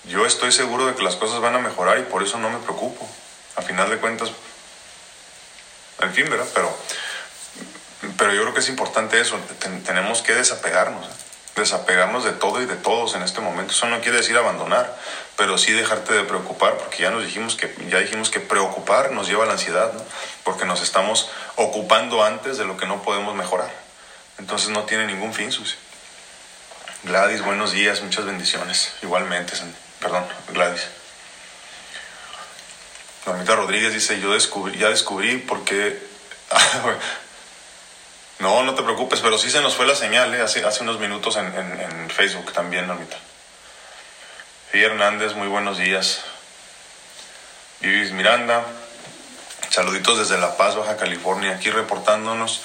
[0.05, 2.59] Yo estoy seguro de que las cosas van a mejorar y por eso no me
[2.59, 3.09] preocupo.
[3.57, 4.31] A final de cuentas,
[6.01, 6.47] en fin, ¿verdad?
[6.55, 6.77] Pero
[8.17, 9.39] pero yo creo que es importante eso,
[9.85, 11.07] tenemos que desapegarnos,
[11.57, 13.73] desapegarnos de todo y de todos en este momento.
[13.73, 14.97] Eso no quiere decir abandonar,
[15.37, 19.29] pero sí dejarte de preocupar, porque ya nos dijimos que, ya dijimos que preocupar nos
[19.29, 19.93] lleva a la ansiedad,
[20.45, 23.71] porque nos estamos ocupando antes de lo que no podemos mejorar.
[24.39, 25.77] Entonces no tiene ningún fin, Susi.
[27.05, 28.93] Gladys, buenos días, muchas bendiciones.
[29.03, 29.55] Igualmente,
[30.01, 30.87] perdón, Gladys.
[33.27, 36.01] Normita Rodríguez dice, yo descubrí, ya descubrí por qué
[38.39, 40.41] No, no te preocupes, pero sí se nos fue la señal ¿eh?
[40.41, 43.17] hace, hace unos minutos en, en, Facebook también, ahorita.
[44.75, 46.23] Y Hernández, muy buenos días.
[47.81, 48.65] Vivis Miranda,
[49.71, 52.63] saluditos desde La Paz, Baja California, aquí reportándonos,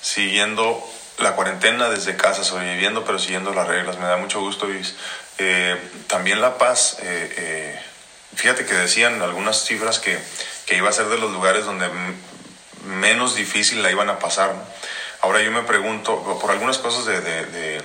[0.00, 0.82] siguiendo
[1.18, 3.98] la cuarentena desde casa, sobreviviendo, pero siguiendo las reglas.
[3.98, 4.94] Me da mucho gusto, Vivis.
[5.38, 5.76] Eh,
[6.06, 7.80] también La Paz, eh,
[8.34, 10.18] fíjate que decían algunas cifras que,
[10.66, 11.88] que, iba a ser de los lugares donde
[12.84, 14.54] menos difícil la iban a pasar.
[15.20, 17.82] Ahora yo me pregunto, por algunas cosas de, de,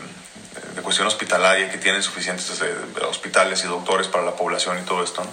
[0.83, 2.75] cuestión hospitalaria, que tienen suficientes eh,
[3.07, 5.31] hospitales y doctores para la población y todo esto, ¿no?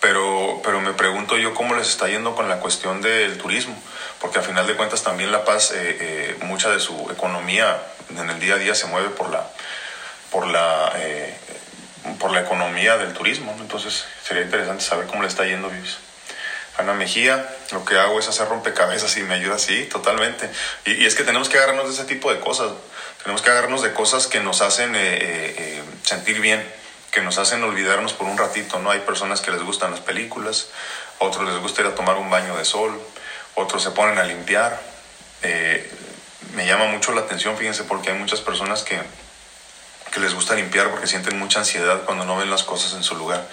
[0.00, 3.80] Pero, pero me pregunto yo cómo les está yendo con la cuestión del turismo,
[4.20, 8.28] porque a final de cuentas también La Paz, eh, eh, mucha de su economía en
[8.28, 9.48] el día a día se mueve por la,
[10.30, 10.92] por la,
[12.18, 15.96] por la economía del turismo, entonces sería interesante saber cómo le está yendo, Vivis.
[16.78, 20.50] Ana Mejía, lo que hago es hacer rompecabezas y me ayuda así, totalmente.
[20.84, 22.72] Y, es que tenemos que agarrarnos de ese tipo de cosas.
[23.22, 26.62] Tenemos que agarrarnos de cosas que nos hacen eh, eh, eh, sentir bien,
[27.10, 28.90] que nos hacen olvidarnos por un ratito, ¿no?
[28.90, 30.68] Hay personas que les gustan las películas,
[31.18, 33.00] otros les gusta ir a tomar un baño de sol,
[33.54, 34.80] otros se ponen a limpiar.
[36.54, 39.00] me llama mucho la atención, fíjense, porque hay muchas personas que,
[40.12, 43.16] que les gusta limpiar porque sienten mucha ansiedad cuando no ven las cosas en su
[43.16, 43.46] lugar.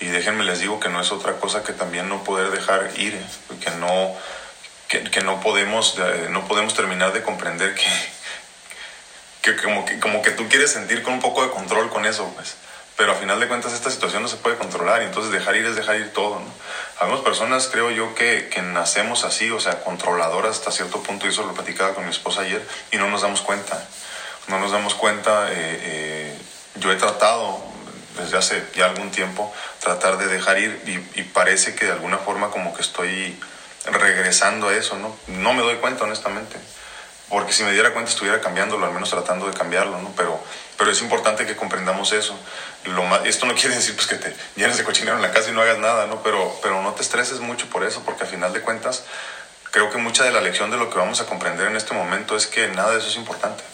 [0.00, 3.18] Y déjenme les digo que no es otra cosa que también no poder dejar ir,
[3.60, 4.14] que no,
[4.88, 7.86] que, no, podemos, eh, no podemos terminar de comprender que,
[9.42, 12.30] que, como que como que tú quieres sentir con un poco de control con eso,
[12.34, 12.56] pues.
[12.96, 15.66] Pero a final de cuentas esta situación no se puede controlar y entonces dejar ir
[15.66, 16.46] es dejar ir todo, ¿no?
[17.00, 21.30] Algunas personas creo yo que, que nacemos así, o sea, controladoras hasta cierto punto, y
[21.30, 23.84] eso lo platicaba con mi esposa ayer, y no nos damos cuenta.
[24.46, 26.38] No nos damos cuenta, eh, eh,
[26.76, 27.73] yo he tratado
[28.18, 32.18] desde hace ya algún tiempo, tratar de dejar ir y, y parece que de alguna
[32.18, 33.38] forma como que estoy
[33.86, 35.16] regresando a eso, ¿no?
[35.26, 36.56] No me doy cuenta, honestamente
[37.28, 40.12] porque si me diera cuenta estuviera cambiándolo, al menos tratando de cambiarlo, ¿no?
[40.16, 40.38] Pero,
[40.76, 42.38] pero es importante que comprendamos eso.
[42.84, 45.50] Lo más, esto no quiere decir pues, que te llenes de cochinero en la casa
[45.50, 46.22] y no hagas nada, ¿no?
[46.22, 49.04] Pero, pero no te estreses mucho por eso, porque al final de cuentas
[49.70, 52.36] creo que mucha de la lección de lo que vamos a comprender en este momento
[52.36, 53.64] es que nada de eso es importante.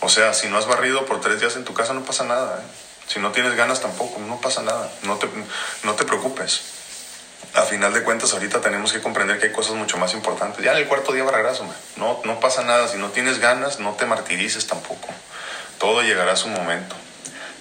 [0.00, 2.60] O sea, si no has barrido por tres días en tu casa no pasa nada.
[2.60, 2.89] ¿eh?
[3.10, 4.88] Si no tienes ganas tampoco, no pasa nada.
[5.02, 5.28] No te,
[5.82, 6.62] no te preocupes
[7.54, 10.64] a final de cuentas ahorita tenemos que comprender que hay cosas mucho más importantes.
[10.64, 11.76] Ya en el cuarto día hombre.
[11.96, 12.86] No, no pasa nada.
[12.88, 15.08] Si no tienes ganas, no te martirices tampoco.
[15.78, 16.94] Todo llegará a su momento.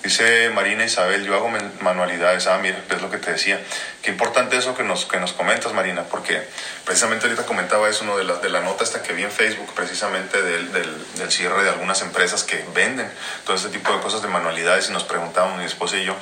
[0.04, 1.50] Dice Marina Isabel, yo hago
[1.82, 2.48] manualidades.
[2.48, 3.60] Ah, mira, es lo que te decía.
[4.02, 6.42] Qué importante eso que nos, que nos comentas, Marina, porque
[6.86, 9.74] precisamente ahorita comentaba eso, uno de la, de la nota esta que vi en Facebook,
[9.74, 13.12] precisamente del, del, cierre de algunas empresas que venden
[13.46, 16.16] todo este tipo de cosas de manualidades y nos preguntábamos, mi esposa y yo,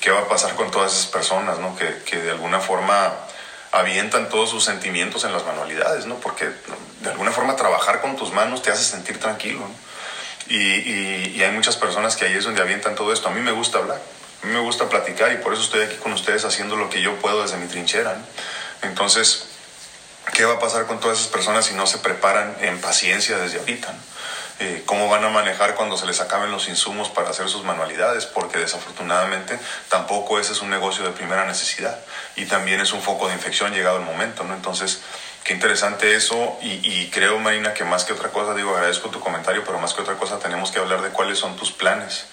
[0.00, 1.74] qué va a pasar con todas esas personas, ¿no?
[1.76, 3.14] Que, que de alguna forma
[3.72, 6.16] avientan todos sus sentimientos en las manualidades, ¿no?
[6.16, 6.48] Porque
[7.00, 9.66] de alguna forma trabajar con tus manos te hace sentir tranquilo.
[10.48, 13.28] Y, hay muchas personas que ahí es donde avientan todo esto.
[13.28, 14.00] A mí me gusta hablar,
[14.42, 17.02] a mí me gusta platicar y por eso estoy aquí con ustedes haciendo lo que
[17.02, 18.16] yo puedo desde mi trinchera.
[18.82, 19.46] Entonces,
[20.32, 23.58] ¿qué va a pasar con todas esas personas si no se preparan en paciencia desde
[23.58, 23.94] ahorita,
[24.60, 28.26] eh, cómo van a manejar cuando se les acaben los insumos para hacer sus manualidades,
[28.26, 31.98] porque desafortunadamente tampoco ese es un negocio de primera necesidad
[32.36, 34.54] y también es un foco de infección llegado el momento, ¿no?
[34.54, 35.00] Entonces,
[35.44, 39.62] qué interesante eso y, creo, Marina, que más que otra cosa, digo, agradezco tu comentario,
[39.64, 42.26] pero más que otra cosa tenemos que hablar de cuáles son tus planes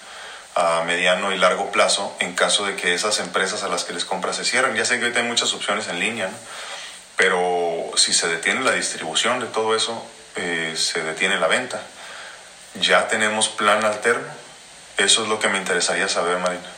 [0.54, 4.04] a mediano y largo plazo en caso de que esas empresas a las que les
[4.04, 4.74] compras se cierren.
[4.74, 6.30] Ya sé que hoy hay muchas opciones en línea,
[7.16, 10.04] pero si se detiene la distribución de todo eso,
[10.36, 11.80] eh, se detiene la venta
[12.80, 14.28] ya tenemos plan alterno.
[14.96, 16.68] Eso es lo que me interesaría saber, Marina.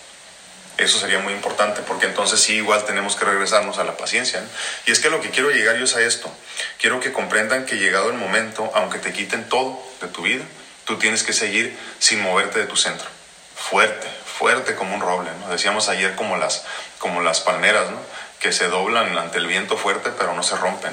[0.77, 4.43] Eso sería muy importante, porque entonces sí, igual tenemos que regresarnos a la paciencia.
[4.87, 6.33] Y es que lo que quiero llegar yo es a esto.
[6.79, 10.45] Quiero que comprendan que llegado el momento, aunque te quiten todo de tu vida,
[10.85, 13.07] tú tienes que seguir sin moverte de tu centro.
[13.55, 15.49] Fuerte, fuerte como un roble, ¿no?
[15.49, 16.65] Decíamos ayer como las,
[16.99, 18.01] como las palmeras, ¿no?
[18.41, 20.93] Que se doblan ante el viento fuerte, pero no se rompen.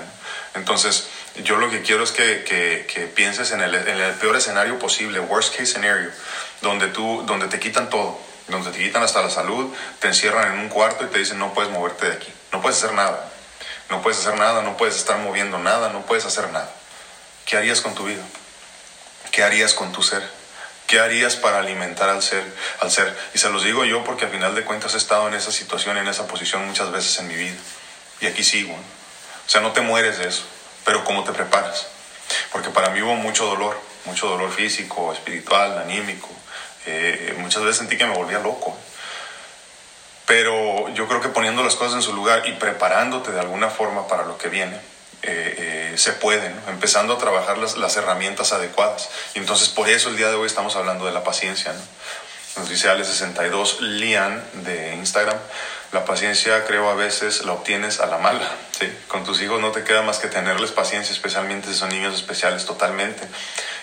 [0.54, 1.08] Entonces,
[1.44, 5.20] yo lo que quiero es que, que, pienses en el, en el, peor escenario posible,
[5.20, 6.12] worst case scenario,
[6.62, 8.20] donde, tú, donde te quitan todo,
[8.52, 11.54] donde te quitan hasta la salud, te encierran en un cuarto y te dicen no
[11.54, 13.32] puedes moverte de aquí, no puedes hacer nada,
[13.90, 16.72] no puedes hacer nada, no puedes estar moviendo nada, no puedes hacer nada.
[17.46, 18.24] ¿Qué harías con tu vida?
[19.32, 20.28] ¿Qué harías con tu ser?
[20.88, 22.44] ¿Qué harías para alimentar al ser,
[22.82, 23.18] al ser?
[23.34, 25.98] Y se los digo yo porque al final de cuentas he estado en esa situación,
[25.98, 27.58] en esa posición muchas veces en mi vida.
[28.20, 28.74] Y aquí sigo.
[28.74, 30.44] O sea, no te mueres de eso
[30.86, 31.88] pero cómo te preparas.
[32.52, 36.30] Porque para mí hubo mucho dolor, mucho dolor físico, espiritual, anímico.
[37.38, 38.76] Muchas veces sentí que me volvía loco.
[40.26, 44.08] Pero yo creo que poniendo las cosas en su lugar y preparándote de alguna forma
[44.08, 44.78] para lo que viene,
[45.24, 46.72] eh, eh, se puede, ¿no?
[46.72, 49.10] empezando a trabajar las, las, herramientas adecuadas.
[49.36, 51.74] Y entonces por eso el día de hoy estamos hablando de la paciencia.
[51.74, 51.82] ¿no?
[52.58, 55.38] Nos dice Ale62 Lian de Instagram.
[55.92, 58.50] La paciencia creo a veces la obtienes a la mala.
[58.80, 58.88] ¿sí?
[59.10, 62.66] Con tus hijos no te queda más que tenerles paciencia, especialmente si son niños especiales
[62.66, 63.28] totalmente.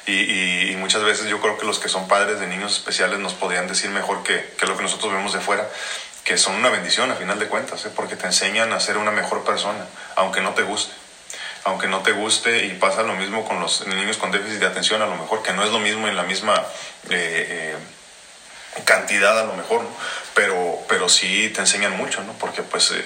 [0.06, 3.68] Y, muchas veces yo creo que los que son padres de niños especiales nos podrían
[3.68, 5.68] decir mejor que, que lo que nosotros vemos de fuera,
[6.24, 7.90] que son una bendición a final de cuentas, ¿eh?
[7.94, 9.84] porque te enseñan a ser una mejor persona,
[10.16, 10.94] aunque no te guste.
[11.64, 15.02] Aunque no te guste y pasa lo mismo con los niños con déficit de atención,
[15.02, 16.54] a lo mejor que no es lo mismo en la misma...
[17.10, 17.76] Eh, eh,
[18.84, 19.90] cantidad a lo mejor, ¿no?
[20.38, 22.32] pero, pero sí te enseñan mucho, ¿no?
[22.34, 23.04] Porque pues eh,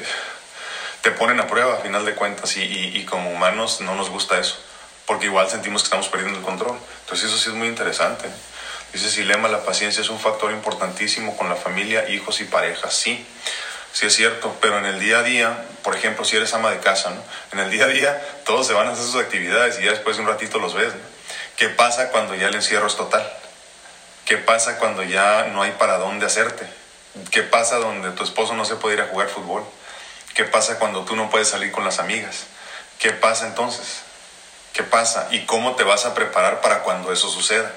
[1.01, 4.39] te ponen a prueba a final de cuentas y, y, como humanos no nos gusta
[4.39, 4.59] eso,
[5.07, 6.79] porque igual sentimos que estamos perdiendo el control.
[7.01, 8.29] Entonces eso sí es muy interesante.
[8.93, 12.93] Dice Silema, la paciencia es un factor importantísimo con la familia, hijos y parejas.
[12.95, 13.27] Sí,
[13.95, 16.81] sí es cierto, pero en el día a día, por ejemplo, si eres ama de
[16.81, 17.23] casa, ¿no?
[17.53, 20.17] En el día a día todos se van a hacer sus actividades y ya después
[20.17, 21.01] de un ratito los ves, ¿no?
[21.57, 23.27] ¿Qué pasa cuando ya el encierro es total?
[24.33, 26.67] ¿Qué pasa cuando ya no hay para dónde hacerte?
[27.31, 29.63] ¿Qué pasa donde tu esposo no se puede ir a jugar fútbol?
[30.35, 32.45] ¿Qué pasa cuando tú no puedes salir con las amigas?
[32.99, 34.01] ¿Qué pasa entonces?
[34.73, 35.29] ¿Qué pasa?
[35.33, 37.71] ¿Y cómo te vas a preparar para cuando eso suceda?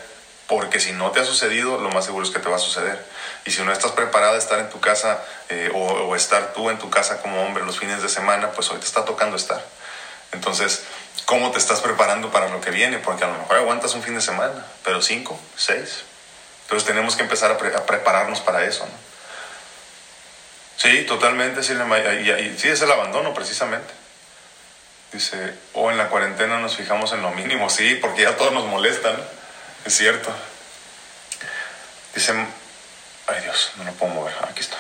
[0.48, 3.06] Porque si no te ha sucedido, lo más seguro es que te va a suceder.
[3.44, 6.70] Y si no estás preparada a estar en tu casa eh, o, o, estar tú
[6.70, 9.62] en tu casa como hombre los fines de semana, pues hoy te está tocando estar.
[10.32, 10.84] Entonces,
[11.26, 13.00] ¿cómo te estás preparando para lo que viene?
[13.00, 16.06] Porque a lo mejor aguantas un fin de semana, pero cinco, seis,
[16.65, 18.86] entonces tenemos que empezar a, a prepararnos para eso.
[18.86, 18.93] ¿no?
[20.78, 21.63] Sí, totalmente.
[21.63, 21.73] Sí,
[22.58, 23.93] sí, es el abandono precisamente.
[25.12, 27.69] Dice, o en la cuarentena nos fijamos en lo mínimo.
[27.69, 29.15] Sí, porque ya todos nos molestan.
[29.86, 30.32] Es cierto.
[32.13, 32.34] Dice
[33.28, 34.34] Ay Dios, no lo puedo mover.
[34.49, 34.78] Aquí está.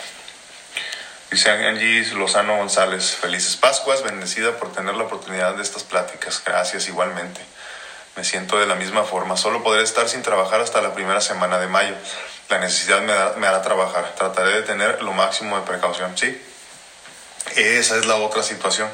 [1.31, 6.41] Dice Angie Lozano González, felices Pascuas, bendecida por tener la oportunidad de estas pláticas.
[6.45, 7.41] Gracias igualmente.
[8.15, 9.35] Me siento de la misma forma.
[9.35, 11.95] Solo podré estar sin trabajar hasta la primera semana de mayo.
[12.49, 14.15] La necesidad me, hará trabajar.
[14.15, 16.17] Trataré de tener lo máximo de precaución.
[16.17, 16.41] Sí,
[17.55, 18.89] esa es la otra situación.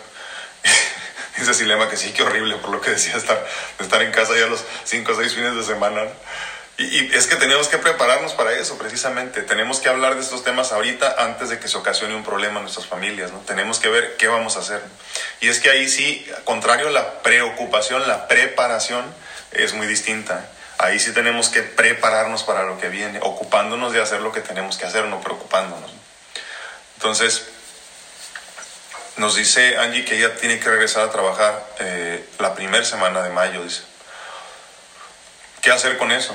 [1.37, 3.45] Dice Silema que sí, qué horrible por lo que decía estar,
[3.79, 6.01] estar en casa ya los cinco o seis fines de semana.
[6.81, 9.43] Y, es que tenemos que prepararnos para eso, precisamente.
[9.43, 12.63] Tenemos que hablar de estos temas ahorita antes de que se ocasione un problema en
[12.63, 13.39] nuestras familias, ¿no?
[13.39, 14.81] Tenemos que ver qué vamos a hacer.
[15.41, 19.05] Y es que ahí sí, contrario a la preocupación, la preparación
[19.51, 20.49] es muy distinta.
[20.79, 24.77] Ahí sí tenemos que prepararnos para lo que viene, ocupándonos de hacer lo que tenemos
[24.77, 25.91] que hacer, no preocupándonos.
[26.95, 27.43] Entonces,
[29.17, 33.29] nos dice Angie que ella tiene que regresar a trabajar eh, la primera semana de
[33.29, 33.83] mayo, dice.
[35.61, 36.33] ¿Qué hacer con eso?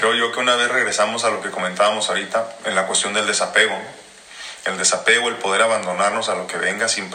[0.00, 3.26] Creo yo que una vez regresamos a lo que comentábamos ahorita en la cuestión del
[3.26, 3.78] desapego.
[4.64, 7.10] El desapego, el poder abandonarnos a lo que venga sin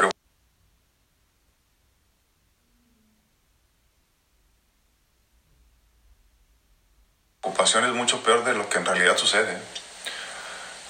[7.41, 9.57] preocupación es mucho peor de lo que en realidad sucede.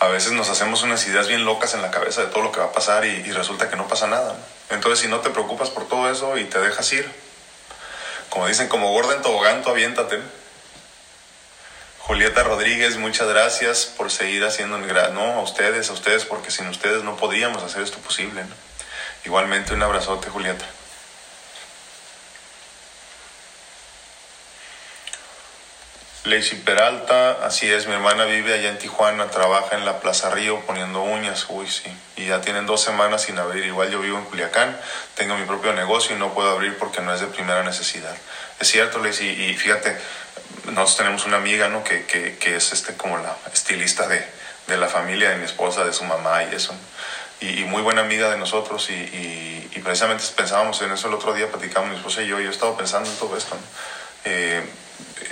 [0.01, 2.59] A veces nos hacemos unas ideas bien locas en la cabeza de todo lo que
[2.59, 4.35] va a pasar y, resulta que no pasa nada.
[4.69, 7.09] Entonces si no te preocupas por todo eso y te dejas ir,
[8.29, 10.19] como dicen, como gorda en tobogán, tú aviéntate.
[12.07, 17.01] Julieta Rodríguez, muchas gracias por seguir haciendo, no, a ustedes, a ustedes, porque sin ustedes
[17.03, 18.43] no podíamos hacer esto posible.
[19.25, 20.65] Igualmente un abrazote, Julieta.
[26.25, 30.59] Lacey Peralta, así es, mi hermana vive allá en Tijuana, trabaja en la Plaza Río
[30.61, 34.25] poniendo uñas, uy sí, y ya tienen dos semanas sin abrir, igual yo vivo en
[34.25, 34.79] Culiacán,
[35.15, 38.15] tengo mi propio negocio y no puedo abrir porque no es de primera necesidad.
[38.59, 39.97] Es cierto, Lacey, y fíjate,
[40.65, 41.83] nosotros tenemos una amiga, ¿no?
[41.83, 44.25] Que, que, que es este, como la estilista de,
[44.67, 46.73] de, la familia de mi esposa, de su mamá y eso.
[47.41, 51.47] Y, muy buena amiga de nosotros y, y, precisamente pensábamos en eso el otro día,
[51.49, 53.55] platicamos mi esposa y yo, y yo he estado pensando en todo esto.
[53.55, 53.61] ¿no?
[54.23, 54.63] Eh,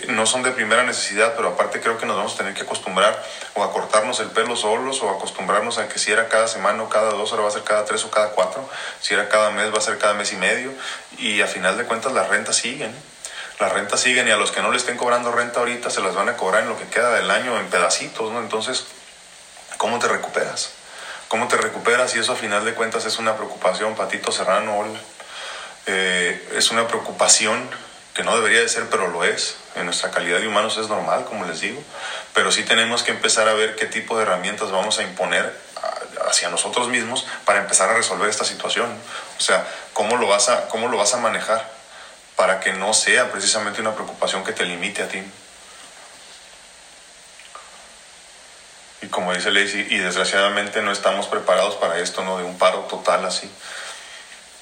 [0.09, 3.23] no son de primera necesidad, pero aparte creo que nos vamos a tener que acostumbrar
[3.55, 6.89] o a cortarnos el pelo solos o acostumbrarnos a que si era cada semana o
[6.89, 9.73] cada dos, ahora va a ser cada tres o cada cuatro, si era cada mes
[9.73, 10.71] va a ser cada mes y medio
[11.17, 12.93] y a final de cuentas las rentas siguen
[13.59, 16.15] las rentas siguen y a los que no le estén cobrando renta ahorita se las
[16.15, 18.39] van a cobrar en lo que queda del año en pedacitos, ¿no?
[18.39, 18.85] Entonces,
[19.77, 20.71] ¿cómo te recuperas?
[21.27, 22.15] ¿Cómo te recuperas?
[22.15, 24.85] Y eso a final de cuentas es una preocupación, Patito Serrano,
[25.85, 27.69] eh, es una preocupación
[28.13, 29.55] que no debería de ser, pero lo es.
[29.75, 31.81] En nuestra calidad de humanos es normal, como les digo.
[32.33, 35.51] Pero sí tenemos que empezar a ver qué tipo de herramientas vamos a imponer
[36.27, 38.89] hacia nosotros mismos para empezar a resolver esta situación.
[39.37, 41.67] O sea, ¿cómo lo vas a, cómo lo vas a manejar?
[42.35, 45.23] Para que no sea precisamente una preocupación que te limite a ti.
[49.01, 52.37] Y como dice Lacey, y desgraciadamente no estamos preparados para esto, ¿no?
[52.37, 53.49] De un paro total así.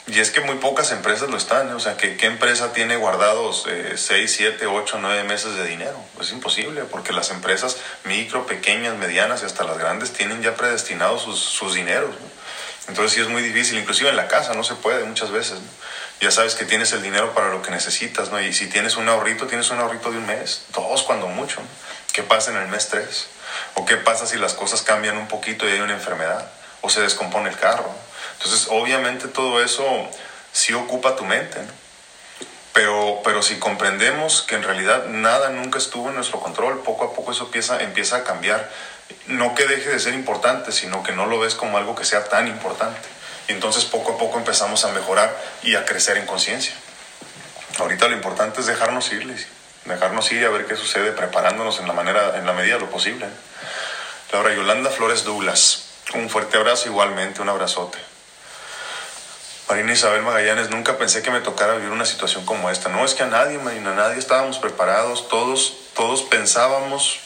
[0.07, 1.73] Y es que muy pocas empresas lo están, ¿eh?
[1.73, 6.03] o sea, ¿qué, ¿qué, empresa tiene guardados 6, 7, 8, 9 meses de dinero?
[6.19, 11.21] Es imposible, porque las empresas micro, pequeñas, medianas y hasta las grandes tienen ya predestinados
[11.21, 12.15] sus, sus dineros.
[12.87, 15.59] Entonces sí es muy difícil, inclusive en la casa no se puede muchas veces.
[15.59, 15.69] ¿no?
[16.21, 18.39] Ya sabes que tienes el dinero para lo que necesitas, ¿no?
[18.39, 21.61] Y si tienes un ahorrito, tienes un ahorrito de un mes, dos cuando mucho.
[22.13, 23.27] ¿Qué pasa en el mes tres?
[23.73, 26.51] ¿O qué pasa si las cosas cambian un poquito y hay una enfermedad?
[26.81, 27.91] ¿O se descompone el carro?
[28.33, 29.83] Entonces, obviamente todo eso
[30.51, 31.81] sí ocupa tu mente, ¿no?
[32.73, 37.13] Pero, pero si comprendemos que en realidad nada nunca estuvo en nuestro control, poco a
[37.13, 38.69] poco eso empieza, empieza a cambiar.
[39.27, 42.23] No que deje de ser importante, sino que no lo ves como algo que sea
[42.25, 43.09] tan importante.
[43.47, 46.73] Entonces poco a poco empezamos a mejorar y a crecer en conciencia.
[47.79, 49.47] Ahorita lo importante es dejarnos ir,
[49.85, 52.81] dejarnos ir y a ver qué sucede, preparándonos en la, manera, en la medida de
[52.81, 53.27] lo posible.
[54.31, 57.97] Laura Yolanda Flores Douglas, un fuerte abrazo igualmente, un abrazote.
[59.67, 62.89] Marina Isabel Magallanes, nunca pensé que me tocara vivir una situación como esta.
[62.89, 67.19] No es que a nadie, Marina, a nadie estábamos preparados, todos, todos pensábamos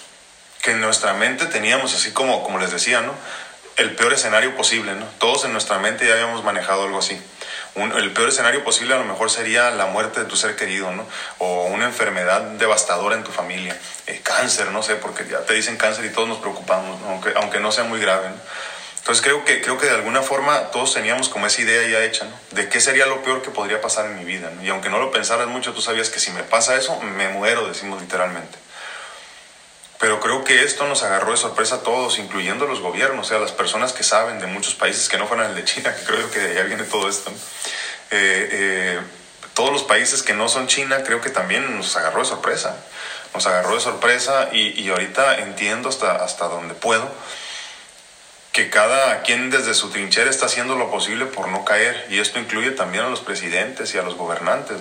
[0.62, 3.14] que en nuestra mente teníamos, así como, como les decía, ¿no?
[3.78, 5.06] El peor escenario posible, ¿no?
[5.20, 7.20] Todos en nuestra mente ya habíamos manejado algo así.
[7.76, 11.06] el peor escenario posible a lo mejor sería la muerte de tu ser querido, ¿no?
[11.40, 13.78] O una enfermedad devastadora en tu familia.
[14.08, 17.60] Eh, cáncer, no sé, porque ya te dicen cáncer y todos nos preocupamos, aunque, aunque
[17.60, 18.36] no sea muy grave, ¿no?
[19.06, 22.26] Entonces creo que, creo que de alguna forma todos teníamos como esa idea ya hecha,
[22.26, 22.32] ¿no?
[22.52, 24.64] De qué sería lo peor que podría pasar en mi vida, ¿no?
[24.64, 27.68] Y aunque no lo pensaras mucho, tú sabías que si me pasa eso, me muero,
[27.68, 28.58] decimos literalmente.
[30.00, 33.40] Pero creo que esto nos agarró de sorpresa a todos, incluyendo los gobiernos, o sea,
[33.40, 36.30] las personas que saben de muchos países que no fueran el de China, que creo
[36.32, 37.32] que de allá viene todo esto.
[38.12, 39.00] Eh, eh,
[39.54, 42.76] todos los países que no son China creo que también nos agarró de sorpresa.
[43.34, 47.10] Nos agarró de sorpresa y, y ahorita entiendo hasta, hasta donde puedo
[48.56, 52.08] que cada quien desde su trinchera está haciendo lo posible por no caer.
[52.10, 54.78] Y esto incluye también a los presidentes y a los gobernantes.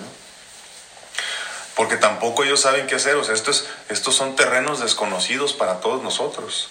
[1.75, 3.15] Porque tampoco ellos saben qué hacer.
[3.15, 6.69] O sea, estos, estos son terrenos desconocidos para todos nosotros.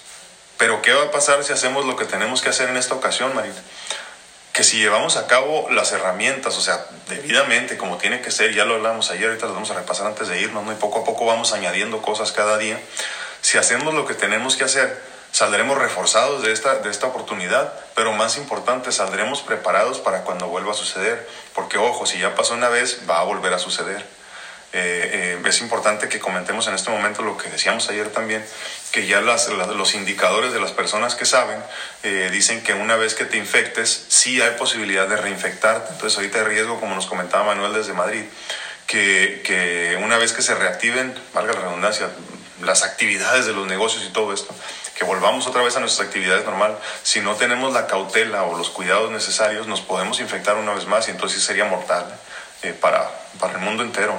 [0.56, 3.34] Pero ¿qué va a pasar si hacemos lo que tenemos que hacer en esta ocasión,
[3.34, 3.60] Marina?
[4.52, 8.64] Que si llevamos a cabo las herramientas, o sea, debidamente, como tiene que ser, ya
[8.64, 10.72] lo hablamos ayer, ahorita lo vamos a repasar antes de irnos, ¿no?
[10.72, 12.80] y poco a poco vamos añadiendo cosas cada día.
[13.40, 15.02] Si hacemos lo que tenemos que hacer,
[15.32, 20.70] saldremos reforzados de esta, de esta oportunidad, pero más importante, saldremos preparados para cuando vuelva
[20.70, 24.06] a suceder, porque ojo, si ya pasó una vez, va a volver a suceder.
[24.76, 28.44] Eh, eh, es importante que comentemos en este momento lo que decíamos ayer también,
[28.90, 31.62] que ya las, los indicadores de las personas que saben
[32.02, 35.92] eh, dicen que una vez que te infectes, sí hay posibilidad de reinfectarte.
[35.92, 38.24] Entonces ahorita hay riesgo, como nos comentaba Manuel desde Madrid,
[38.88, 42.08] que, que una vez que se reactiven, valga la redundancia,
[42.62, 44.52] las actividades de los negocios y todo esto,
[44.98, 46.76] que volvamos otra vez a nuestras actividades normal.
[47.04, 51.06] Si no tenemos la cautela o los cuidados necesarios, nos podemos infectar una vez más
[51.06, 52.12] y entonces sería mortal
[52.62, 53.08] eh, para,
[53.38, 54.18] para el mundo entero.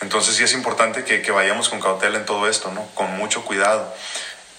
[0.00, 2.86] Entonces sí es importante que, que, vayamos con cautela en todo esto, ¿no?
[2.94, 3.94] con mucho cuidado.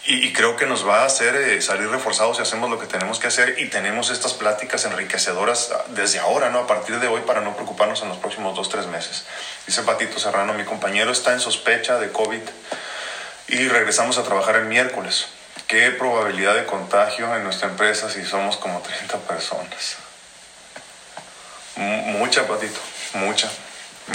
[0.05, 2.87] Y, y creo que nos va a hacer eh, salir reforzados si hacemos lo que
[2.87, 6.59] tenemos que hacer y tenemos estas pláticas enriquecedoras desde ahora, ¿no?
[6.59, 9.25] a partir de hoy, para no preocuparnos en los próximos dos, tres meses.
[9.67, 12.41] Dice Patito Serrano, mi compañero está en sospecha de COVID
[13.47, 15.27] y regresamos a trabajar el miércoles.
[15.67, 19.97] ¿Qué probabilidad de contagio en nuestra empresa si somos como 30 personas?
[21.75, 22.79] mucha, Patito,
[23.13, 23.49] mucha,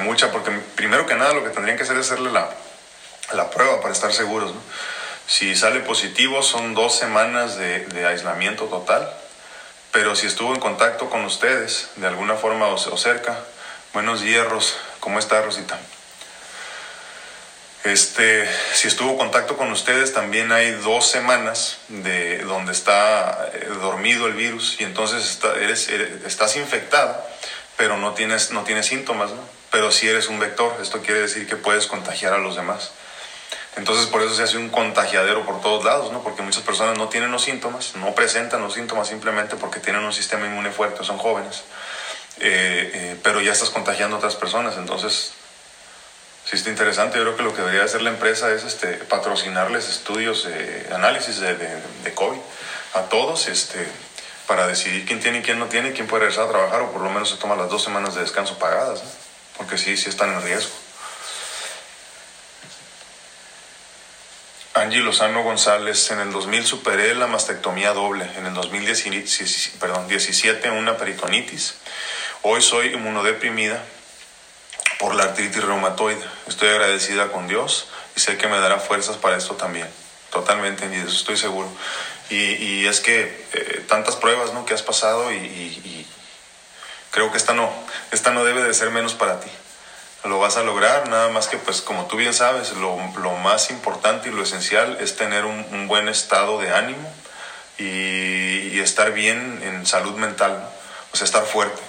[0.03, 2.51] mucha, porque primero que nada lo que tendrían que hacer es hacerle la,
[3.33, 4.53] la prueba para estar seguros.
[5.27, 9.11] Si sale positivo son dos semanas de, de, aislamiento total,
[9.93, 13.39] pero si estuvo en contacto con ustedes de alguna forma o, o cerca,
[13.93, 15.79] buenos hierros, ¿cómo está Rosita?
[17.87, 23.69] Este, si estuvo en contacto con ustedes, también hay dos semanas de donde está eh,
[23.81, 27.25] dormido el virus y entonces eres, estás infectada,
[27.77, 29.43] pero no tienes, no tienes síntomas, ¿no?
[29.71, 32.93] Pero si eres un vector, esto quiere decir que puedes contagiar a los demás.
[33.77, 36.23] Entonces por eso se hace un contagiadero por todos lados, ¿no?
[36.23, 40.15] Porque muchas personas no tienen los síntomas, no presentan los síntomas simplemente porque tienen un
[40.15, 41.63] sistema inmune fuerte, son jóvenes.
[42.39, 45.33] Eh, eh, pero ya estás contagiando a otras personas, entonces
[46.47, 47.19] sí está interesante.
[47.19, 51.41] Yo creo que lo que debería hacer la empresa es este, patrocinarles estudios, eh, análisis
[51.41, 51.69] de, de,
[52.03, 52.39] de, COVID
[52.95, 53.87] a todos este,
[54.47, 57.03] para decidir quién tiene y quién no tiene, quién puede regresar a trabajar o por
[57.03, 59.03] lo menos se toma las dos semanas de descanso pagadas,
[59.57, 60.73] porque sí, sí están en riesgo.
[64.75, 70.71] Angie Lozano González, en el 2000 superé la mastectomía doble, en el 2017 perdón, 17
[70.71, 71.77] una peritonitis.
[72.43, 73.83] Hoy soy inmunodeprimida,
[74.99, 76.25] por la artritis reumatoide.
[76.47, 79.89] Estoy agradecida con Dios y sé que me dará fuerzas para esto también.
[80.31, 81.69] Totalmente, y de eso estoy seguro.
[82.29, 84.67] Y, y es que eh, tantas pruebas ¿no?
[84.67, 86.07] que has pasado y,
[87.11, 87.73] creo que esta no,
[88.11, 89.51] esta no debe de ser menos para ti.
[90.25, 93.71] Lo vas a lograr, nada más que pues como tú bien sabes, lo, lo más
[93.71, 97.11] importante y lo esencial es tener un, buen estado de ánimo
[97.79, 100.69] y, estar bien en salud mental,
[101.13, 101.81] o sea, estar fuerte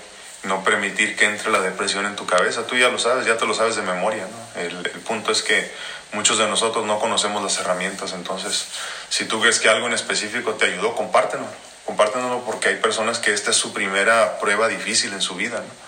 [0.43, 2.65] no permitir que entre la depresión en tu cabeza.
[2.67, 4.25] Tú ya lo sabes, ya te lo sabes de memoria.
[4.25, 4.61] ¿no?
[4.61, 5.71] El, el, punto es que
[6.13, 8.67] muchos de nosotros no conocemos las herramientas, entonces
[9.09, 11.45] si tú crees que algo en específico te ayudó, compártelo.
[11.85, 15.59] Compártelo porque hay personas que esta es su primera prueba difícil en su vida.
[15.59, 15.87] ¿no?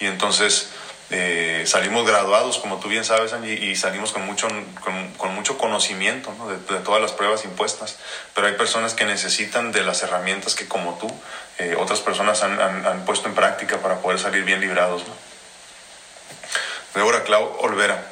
[0.00, 0.68] Y entonces
[1.10, 4.46] eh, salimos graduados, como tú bien sabes, Angie, y salimos con mucho,
[4.82, 6.48] con, con mucho conocimiento ¿no?
[6.48, 7.98] de, de, todas las pruebas impuestas.
[8.34, 11.12] Pero hay personas que necesitan de las herramientas que como tú,
[11.58, 15.02] eh, otras personas han, han, han, puesto en práctica para poder salir bien librados.
[15.06, 15.14] ¿no?
[16.94, 18.02] Débora Clau Olvera.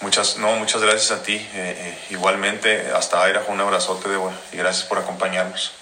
[0.00, 1.34] Muchas, no, muchas gracias a ti.
[1.34, 5.72] Eh, eh, igualmente, hasta Idaho, un abrazote, Débora, y gracias por acompañarnos.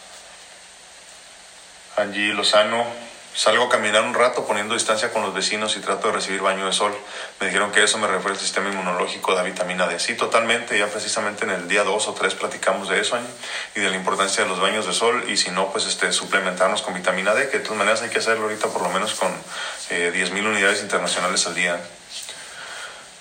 [1.96, 2.86] Angie Lozano,
[3.36, 6.64] Salgo a caminar un rato poniendo distancia con los vecinos y trato de recibir baño
[6.64, 6.96] de sol.
[7.38, 10.00] Me dijeron que eso me refiere al sistema inmunológico de vitamina D.
[10.00, 10.78] Sí, totalmente.
[10.78, 13.18] Ya precisamente en el día 2 o 3 platicamos de eso,
[13.74, 15.22] y de la importancia de los baños de sol.
[15.28, 18.20] Y si no, pues este, suplementarnos con vitamina D, que de todas maneras hay que
[18.20, 19.30] hacerlo ahorita por lo menos con
[19.90, 21.78] eh, 10.000 unidades internacionales al día.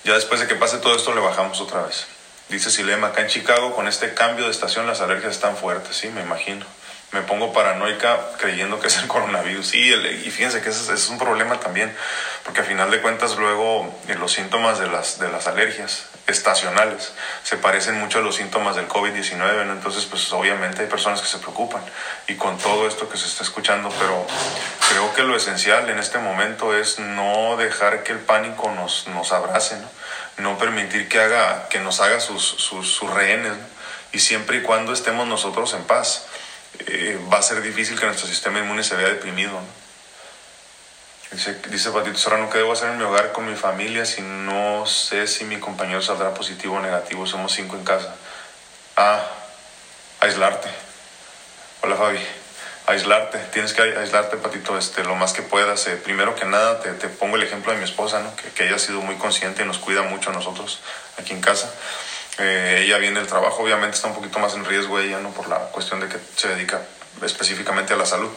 [0.04, 2.06] Ya después de que pase todo esto, le bajamos otra vez.
[2.48, 5.94] Dice Silema, acá en Chicago, con este cambio de estación, las alergias están fuertes.
[5.94, 6.64] Sí, me imagino.
[7.16, 9.66] Me pongo paranoica creyendo que es el coronavirus.
[9.66, 11.94] Sí, y fíjense que ese, es un problema también,
[12.44, 17.12] porque a final de cuentas luego eh, los síntomas de las, de las alergias estacionales
[17.44, 21.38] se parecen mucho a los síntomas del COVID-19, entonces pues obviamente hay personas que se
[21.38, 21.82] preocupan
[22.26, 24.26] y con todo esto que se está escuchando, pero
[24.90, 29.32] creo que lo esencial en este momento es no dejar que el pánico nos, nos
[29.32, 29.76] abrace,
[30.38, 30.58] ¿no?
[30.58, 33.52] permitir que, haga, que nos haga sus, sus, rehenes
[34.12, 36.26] y siempre y cuando estemos nosotros en paz.
[36.80, 39.58] Eh, va a ser difícil que nuestro sistema inmune se vea deprimido.
[41.32, 44.86] Dice, dice Patito Serrano, ¿qué debo hacer en mi hogar con mi familia si no
[44.86, 47.26] sé si mi compañero saldrá positivo o negativo?
[47.26, 48.14] Somos cinco en casa.
[48.96, 49.26] Ah,
[50.20, 50.68] aislarte.
[51.82, 52.20] Hola Fabi.
[52.86, 55.88] Aislarte, tienes que aislarte, Patito, este, lo más que puedas.
[55.88, 58.34] Eh, primero que nada, te, te, pongo el ejemplo de mi esposa, ¿no?
[58.36, 60.80] que, que ella ha sido muy consciente y nos cuida mucho a nosotros
[61.18, 61.68] aquí en casa.
[62.38, 65.30] Eh, ella viene del trabajo, obviamente está un poquito más en riesgo ella, ¿no?
[65.30, 66.82] Por la cuestión de que se dedica
[67.22, 68.30] específicamente a la salud.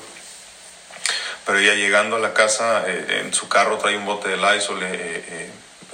[1.45, 4.79] Pero ella llegando a la casa, eh, en su carro trae un bote de Lysol,
[4.83, 5.51] eh,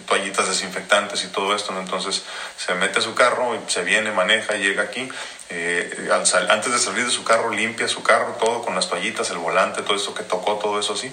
[0.07, 1.79] toallitas desinfectantes y todo esto, ¿no?
[1.79, 2.23] Entonces
[2.57, 5.09] se mete a su carro, se viene, maneja, llega aquí,
[5.49, 6.09] eh,
[6.49, 9.83] antes de salir de su carro limpia su carro, todo con las toallitas, el volante,
[9.83, 11.11] todo eso que tocó, todo eso así,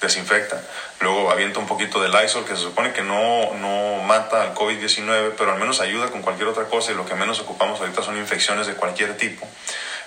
[0.00, 0.62] desinfecta.
[1.00, 5.34] Luego avienta un poquito de Lysol, que se supone que no, no mata al COVID-19,
[5.36, 8.16] pero al menos ayuda con cualquier otra cosa y lo que menos ocupamos ahorita son
[8.16, 9.48] infecciones de cualquier tipo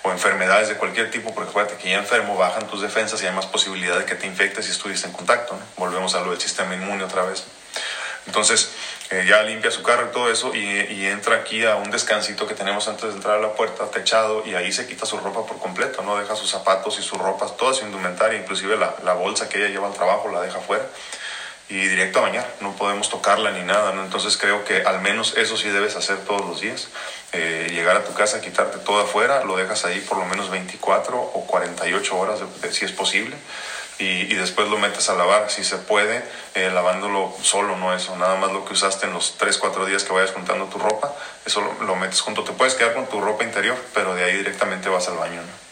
[0.06, 3.34] o enfermedades de cualquier tipo, porque acuérdate que ya enfermo bajan tus defensas y hay
[3.34, 5.58] más posibilidad de que te infectes si estuviste en contacto.
[5.76, 7.44] Volvemos a lo del sistema inmune otra vez.
[8.26, 8.70] Entonces
[9.10, 12.54] eh, ya limpia su carro y todo eso y, entra aquí a un descansito que
[12.54, 15.58] tenemos antes de entrar a la puerta, techado, y ahí se quita su ropa por
[15.58, 19.48] completo, no deja sus zapatos y sus ropas, toda su indumentaria, inclusive la, la bolsa
[19.48, 20.84] que ella lleva al trabajo la deja fuera
[21.68, 24.04] y directo a bañar, no podemos tocarla ni nada, ¿no?
[24.04, 26.88] entonces creo que al menos eso sí debes hacer todos los días,
[27.32, 31.18] eh, llegar a tu casa, quitarte todo afuera, lo dejas ahí por lo menos 24
[31.18, 33.36] o 48 horas si es posible,
[33.98, 36.22] y, después lo metes a lavar, si se puede,
[36.54, 40.04] eh, lavándolo solo, no eso, nada más lo que usaste en los 3, 4 días
[40.04, 41.14] que vayas juntando tu ropa,
[41.46, 44.88] eso lo, metes junto, te puedes quedar con tu ropa interior, pero de ahí directamente
[44.88, 45.40] vas al baño.
[45.40, 45.65] ¿no?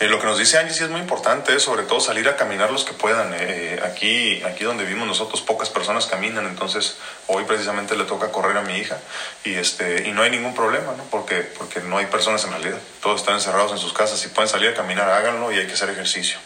[0.00, 2.70] Eh, lo que nos dice Angie sí es muy importante, sobre todo salir a caminar
[2.70, 3.34] los que puedan.
[3.34, 8.56] Eh, aquí, aquí donde vivimos nosotros, pocas personas caminan, entonces hoy precisamente le toca correr
[8.56, 8.98] a mi hija
[9.42, 11.02] y, este, y no hay ningún problema, ¿no?
[11.10, 14.20] Porque, porque no hay personas en realidad, todos están encerrados en sus casas.
[14.20, 16.38] Si pueden salir a caminar, háganlo y hay que hacer ejercicio.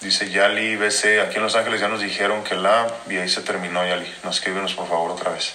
[0.00, 3.42] Dice Yali BC, aquí en Los Ángeles ya nos dijeron que la y ahí se
[3.42, 4.12] terminó Yali.
[4.24, 5.52] Nos escríbenos por favor otra vez.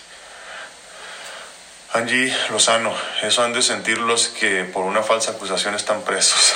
[1.95, 6.53] Angie Lozano, eso han de sentir los que por una falsa acusación están presos.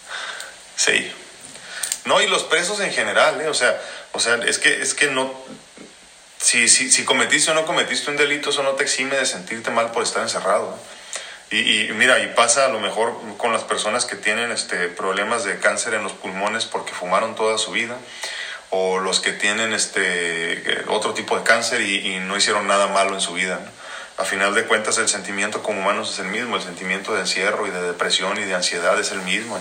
[0.76, 1.10] sí.
[2.04, 3.48] No, y los presos en general, ¿eh?
[3.48, 3.80] O sea,
[4.12, 5.32] o sea, es que, es que no.
[6.38, 9.70] Si, si, si cometiste o no cometiste un delito, eso no te exime de sentirte
[9.70, 10.78] mal por estar encerrado.
[11.50, 15.58] Y, mira, y pasa a lo mejor con las personas que tienen este, problemas de
[15.60, 17.96] cáncer en los pulmones porque fumaron toda su vida,
[18.68, 23.14] o los que tienen este, otro tipo de cáncer y, y no hicieron nada malo
[23.14, 23.60] en su vida.
[23.64, 23.87] ¿no?
[24.18, 27.68] A final de cuentas el sentimiento como humanos es el mismo, el sentimiento de encierro
[27.68, 29.58] y de depresión y de ansiedad es el mismo.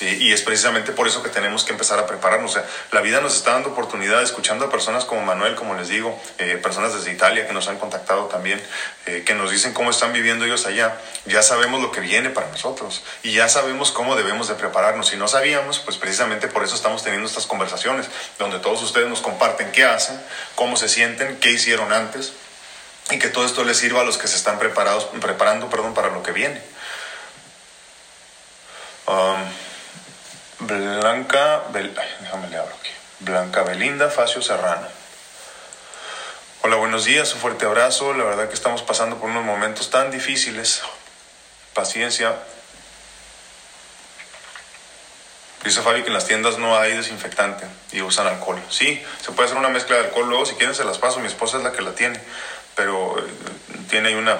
[0.00, 2.50] Y, es precisamente por eso que tenemos que empezar a prepararnos.
[2.50, 5.88] O sea, la vida nos está dando oportunidad, escuchando a personas como Manuel, como les
[5.88, 8.60] digo, eh, personas desde Italia que nos han contactado también,
[9.06, 10.98] eh, que nos dicen cómo están viviendo ellos allá.
[11.26, 15.08] Ya sabemos lo que viene para nosotros y ya sabemos cómo debemos de prepararnos.
[15.08, 18.06] Si no sabíamos, pues precisamente por eso estamos teniendo estas conversaciones,
[18.38, 20.18] donde todos ustedes nos comparten qué hacen,
[20.54, 22.32] cómo se sienten, qué hicieron antes
[23.10, 26.08] y que todo esto les sirva a los que se están preparados, preparando perdón, para
[26.08, 26.60] lo que viene.
[29.06, 32.90] Um, Blanca, déjame le aquí.
[33.20, 34.86] Blanca Belinda Facio Serrano.
[36.62, 38.14] Hola, buenos días, un fuerte abrazo.
[38.14, 40.82] La verdad que estamos pasando por unos momentos tan difíciles.
[41.74, 42.34] Paciencia.
[45.62, 48.62] Dice Fabi que en las tiendas no hay desinfectante y usan alcohol.
[48.70, 50.28] Sí, se puede hacer una mezcla de alcohol.
[50.28, 51.20] Luego, si quieren, se las paso.
[51.20, 52.18] Mi esposa es la que la tiene
[52.74, 53.30] pero eh,
[53.88, 54.38] tiene una,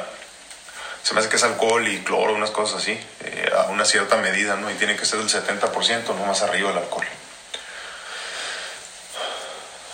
[1.02, 4.16] se me hace que es alcohol y cloro, unas cosas así, eh, a una cierta
[4.16, 4.70] medida, ¿no?
[4.70, 7.06] Y tiene que ser del 70%, no más arriba el alcohol.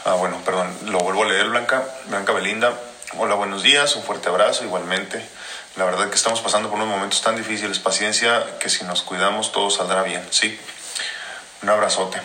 [0.05, 2.73] Ah, bueno, perdón, lo vuelvo a leer, Blanca, Blanca Belinda.
[3.19, 5.25] Hola, buenos días, un fuerte abrazo, igualmente.
[5.77, 7.79] La verdad que estamos pasando por unos momentos tan difíciles.
[7.79, 10.59] Paciencia, que si nos cuidamos todo saldrá bien, ¿sí?
[11.63, 12.21] Un abrazote.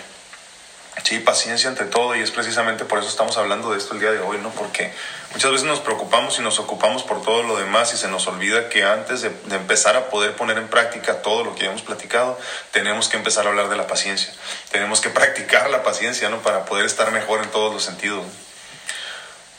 [1.03, 4.11] Sí, paciencia ante todo y es precisamente por eso estamos hablando de esto el día
[4.11, 4.49] de hoy, ¿no?
[4.49, 4.91] Porque
[5.33, 8.69] muchas veces nos preocupamos y nos ocupamos por todo lo demás y se nos olvida
[8.69, 12.39] que antes de, empezar a poder poner en práctica todo lo que hemos platicado,
[12.71, 14.33] tenemos que empezar a hablar de la paciencia.
[14.71, 16.41] Tenemos que practicar la paciencia, ¿no?
[16.41, 18.23] Para poder estar mejor en todos los sentidos.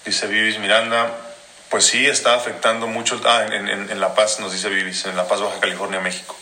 [0.05, 1.17] Dice Vivis Miranda,
[1.69, 5.41] pues sí está afectando mucho, ah, en, La Paz nos dice Vivis, en La Paz,
[5.41, 6.37] Baja California, México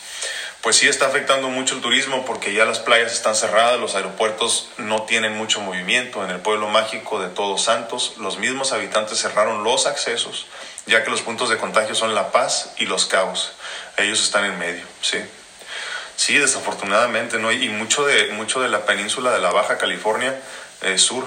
[0.64, 4.70] pues sí está afectando mucho el turismo porque ya las playas están cerradas, los aeropuertos
[4.78, 6.24] no tienen mucho movimiento.
[6.24, 10.46] En el pueblo mágico de Todos Santos, los mismos habitantes cerraron los accesos,
[10.86, 13.52] ya que los puntos de contagio son La Paz y Los Cabos.
[13.98, 15.18] Ellos están en medio, sí.
[16.16, 17.52] Sí, desafortunadamente, ¿no?
[17.52, 20.34] Y mucho de, mucho de la península de la Baja California
[20.80, 21.26] eh, Sur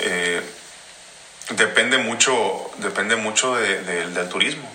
[0.00, 0.42] eh,
[1.48, 4.70] depende mucho, depende mucho de, de, del turismo.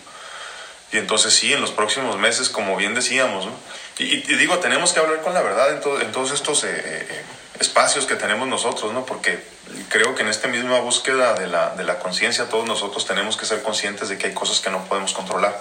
[0.92, 3.54] Y entonces sí, en los próximos meses, como bien decíamos, ¿no?
[4.02, 7.24] Y, y, digo, tenemos que hablar con la verdad en, en todos estos eh, eh,
[7.60, 9.06] espacios que tenemos nosotros, ¿no?
[9.06, 9.44] Porque
[9.90, 13.46] creo que en esta misma búsqueda de la, de la conciencia todos nosotros tenemos que
[13.46, 15.56] ser conscientes de que hay cosas que no podemos controlar,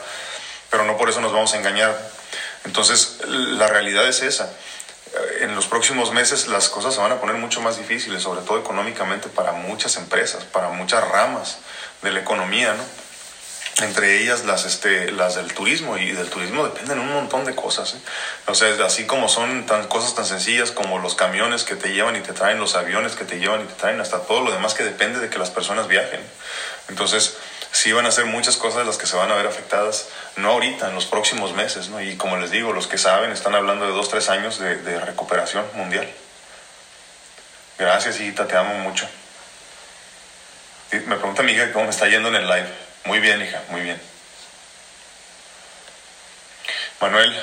[0.71, 1.95] pero no por eso nos vamos a engañar.
[2.65, 4.51] Entonces, la realidad es esa.
[5.41, 8.59] En los próximos meses las cosas se van a poner mucho más difíciles, sobre todo
[8.59, 11.59] económicamente para muchas empresas, para muchas ramas
[12.01, 12.85] de la economía, ¿no?
[13.81, 17.95] Entre ellas las, este, las del turismo y del turismo dependen un montón de cosas.
[17.95, 17.99] ¿eh?
[18.47, 22.17] O sea, así como son tan, cosas tan sencillas como los camiones que te llevan
[22.17, 24.75] y te traen, los aviones que te llevan y te traen, hasta todo lo demás
[24.75, 26.21] que depende de que las personas viajen.
[26.89, 27.37] Entonces,
[27.73, 30.89] sí van a ser muchas cosas las que se van a ver afectadas, no ahorita,
[30.89, 31.89] en los próximos meses.
[31.89, 32.01] ¿no?
[32.01, 35.65] Y como les digo, los que saben están hablando de dos, tres años de, recuperación
[35.75, 36.09] mundial.
[37.79, 39.09] Gracias, hijita, te amo mucho.
[40.93, 42.90] Me pregunta mi cómo me está yendo en el live.
[43.05, 44.01] Muy bien, hija, muy bien.
[47.01, 47.35] Manuel,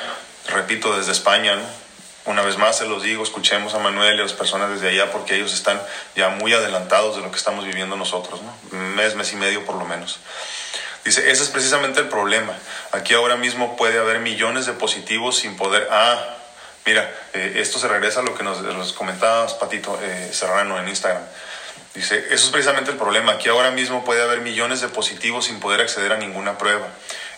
[0.49, 1.87] repito, desde España, ¿no?
[2.25, 5.11] Una vez más se los digo, escuchemos a Manuel y a las personas desde allá
[5.11, 5.81] porque ellos están
[6.15, 8.77] ya muy adelantados de lo que estamos viviendo nosotros, ¿no?
[8.77, 10.19] Mes, mes y medio por lo menos.
[11.05, 12.53] Dice, ese es precisamente el problema.
[12.91, 15.87] Aquí ahora mismo puede haber millones de positivos sin poder...
[15.89, 16.21] Ah,
[16.85, 20.89] mira, eh, esto se regresa a lo que nos, nos comentabas, Patito eh, Serrano, en
[20.89, 21.23] Instagram.
[21.93, 23.33] Dice, eso es precisamente el problema.
[23.33, 26.87] Aquí ahora mismo puede haber millones de positivos sin poder acceder a ninguna prueba.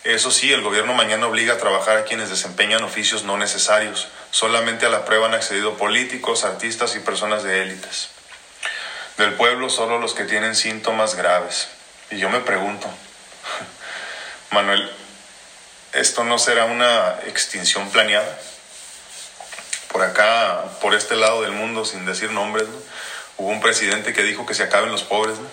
[0.04, 4.08] Eso sí, el gobierno mañana obliga a trabajar a quienes desempeñan oficios no necesarios.
[4.30, 8.10] Solamente a la prueba han accedido políticos, artistas y personas de élites.
[9.18, 11.68] Del pueblo solo los que tienen síntomas graves.
[12.10, 12.86] Y yo me pregunto,
[14.50, 14.90] Manuel,
[15.92, 18.38] ¿esto no será una extinción planeada?
[19.92, 22.78] Por acá, por este lado del mundo, sin decir nombres, ¿no?
[23.40, 25.38] Hubo un presidente que dijo que se acaben los pobres.
[25.38, 25.48] ¿no?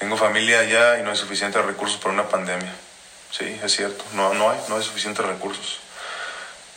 [0.00, 2.74] Tengo familia allá y no hay suficientes recursos para una pandemia.
[3.30, 5.78] Sí, es cierto, no, no hay, no hay suficientes recursos.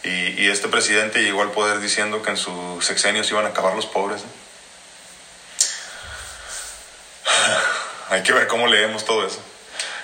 [0.04, 3.74] Y, este presidente llegó al poder diciendo que en su sexenio se iban a acabar
[3.74, 4.22] los pobres.
[4.22, 4.30] ¿no?
[8.16, 9.40] hay que ver cómo leemos todo eso.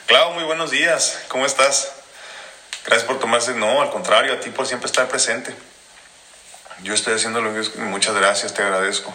[0.07, 1.91] Clau, muy buenos días, ¿cómo estás?
[2.85, 5.53] Gracias por tomarse, no, al contrario, a ti por siempre estar presente.
[6.81, 9.13] Yo estoy haciendo lo que muchas gracias, te agradezco.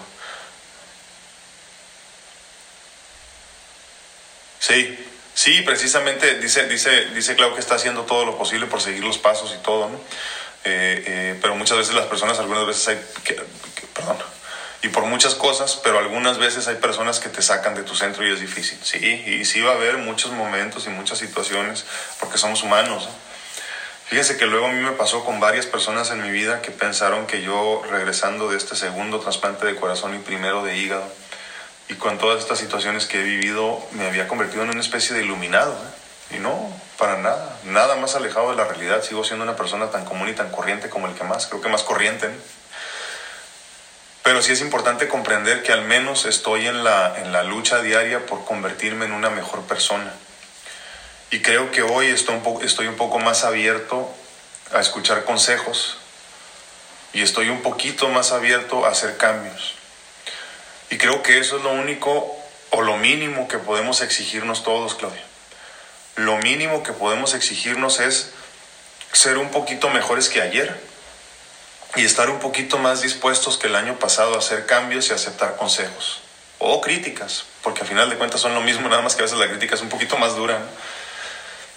[4.66, 4.98] Sí,
[5.32, 9.16] sí, precisamente dice, dice, dice Clau que está haciendo todo lo posible por seguir los
[9.16, 9.96] pasos y todo, ¿no?
[10.64, 12.98] Eh, eh, pero muchas veces las personas, algunas veces hay,
[13.94, 14.16] perdón,
[14.82, 18.26] y por muchas cosas, pero algunas veces hay personas que te sacan de tu centro
[18.26, 21.84] y es difícil, sí, y sí va a haber muchos momentos y muchas situaciones,
[22.18, 23.26] porque somos humanos, ¿no?
[24.06, 27.26] Fíjense que luego a mí me pasó con varias personas en mi vida que pensaron
[27.28, 31.08] que yo regresando de este segundo trasplante de corazón y primero de hígado,
[31.88, 35.22] y con todas estas situaciones que he vivido me había convertido en una especie de
[35.22, 35.72] iluminado.
[35.72, 36.36] ¿eh?
[36.36, 39.02] Y no, para nada, nada más alejado de la realidad.
[39.02, 41.68] Sigo siendo una persona tan común y tan corriente como el que más, creo que
[41.68, 42.28] más corriente.
[44.24, 48.26] Pero sí es importante comprender que al menos estoy en la, en la lucha diaria
[48.26, 50.12] por convertirme en una mejor persona.
[51.30, 54.12] Y creo que hoy estoy un poco más abierto
[54.72, 55.98] a escuchar consejos
[57.12, 59.75] y estoy un poquito más abierto a hacer cambios.
[60.90, 62.36] Y creo que eso es lo único
[62.70, 65.22] o lo mínimo que podemos exigirnos todos, Claudia.
[66.16, 68.30] Lo mínimo que podemos exigirnos es
[69.12, 70.78] ser un poquito mejores que ayer
[71.96, 75.56] y estar un poquito más dispuestos que el año pasado a hacer cambios y aceptar
[75.56, 76.20] consejos
[76.58, 79.38] o críticas, porque al final de cuentas son lo mismo, nada más que a veces
[79.38, 80.58] la crítica es un poquito más dura.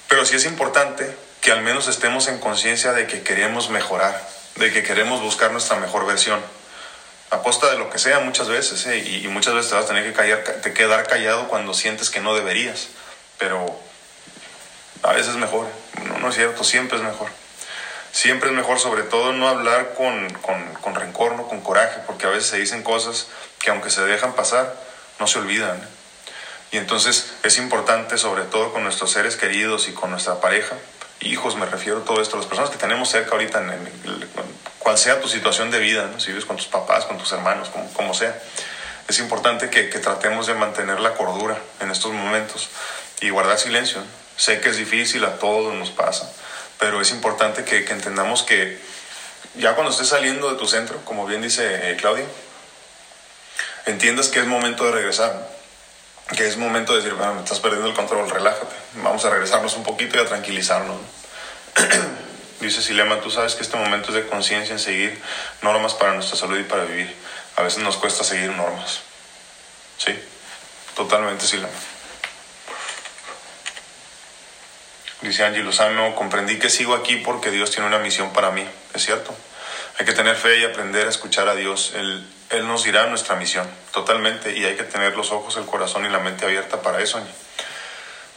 [0.08, 4.72] Pero sí es importante que al menos estemos en conciencia de que queremos mejorar, de
[4.72, 6.42] que queremos buscar nuestra mejor versión
[7.32, 8.98] a costa de lo que sea muchas veces, ¿eh?
[8.98, 12.22] y, muchas veces te vas a tener que callar, te quedar callado cuando sientes que
[12.22, 12.88] no deberías,
[13.38, 13.80] pero
[15.04, 15.68] a veces es mejor,
[16.22, 17.30] no, es cierto, siempre es mejor.
[18.12, 20.34] Siempre es mejor, sobre todo, no hablar con,
[20.82, 23.28] con, rencor, no con coraje, porque a veces se dicen cosas
[23.60, 24.76] que aunque se dejan pasar,
[25.20, 25.80] no se olvidan.
[26.72, 30.76] Y entonces es importante, sobre todo con nuestros seres queridos y con nuestra pareja,
[31.22, 34.30] hijos, me refiero a todo esto, las personas que tenemos cerca ahorita, en, en,
[34.80, 36.20] cual sea tu situación de vida, ¿no?
[36.20, 38.38] si vives con tus papás, con tus hermanos, como, como sea,
[39.08, 42.70] es importante que, que, tratemos de mantener la cordura en estos momentos
[43.22, 44.02] y guardar silencio.
[44.38, 46.32] Sé que es difícil, a todos nos pasa,
[46.80, 48.80] pero es importante que, que entendamos que
[49.56, 52.26] ya cuando estés saliendo de tu centro, como bien dice eh, Claudia,
[53.86, 55.50] entiendas que es momento de regresar,
[56.38, 59.76] que es momento de decir, bueno, me estás perdiendo el control, relájate, vamos a regresarnos
[59.76, 60.98] un poquito y a tranquilizarnos.
[62.60, 65.22] Dice Silema, tú sabes que este momento es de conciencia en seguir
[65.62, 67.16] normas para nuestra salud y para vivir.
[67.56, 69.00] A veces nos cuesta seguir normas.
[69.98, 70.14] Sí,
[70.96, 71.70] totalmente Silema.
[75.22, 78.66] Dice Angie Lozano, comprendí que sigo aquí porque Dios tiene una misión para mí.
[78.94, 79.36] Es cierto.
[79.98, 81.94] Hay que tener fe y aprender a escuchar a Dios.
[81.96, 84.58] Él, él nos dirá nuestra misión, totalmente.
[84.58, 87.22] Y hay que tener los ojos, el corazón y la mente abierta para eso.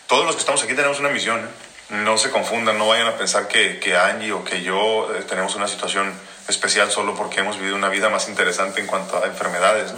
[0.08, 1.40] Todos los que estamos aquí tenemos una misión.
[1.40, 1.71] ¿eh?
[1.92, 5.54] No se confundan, no vayan a pensar que, que Angie o que yo eh, tenemos
[5.54, 6.12] una situación
[6.48, 9.92] especial solo porque hemos vivido una vida más interesante en cuanto a enfermedades.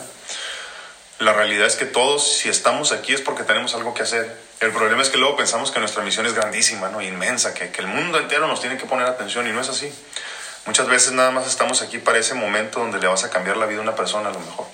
[1.20, 4.36] La realidad es que todos, si estamos aquí, es porque tenemos algo que hacer.
[4.59, 7.01] El problema es que luego pensamos que nuestra misión es grandísima, ¿no?
[7.01, 9.92] inmensa, que, que el mundo entero nos tiene que poner atención y no es así.
[10.66, 13.66] Muchas veces nada más estamos aquí para ese momento donde le vas a cambiar la
[13.66, 14.66] vida a una persona a lo mejor.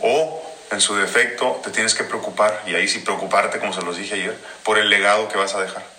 [0.00, 3.96] O en su defecto te tienes que preocupar, y ahí sí preocuparte, como se los
[3.96, 5.93] dije ayer, por el legado que vas a dejar.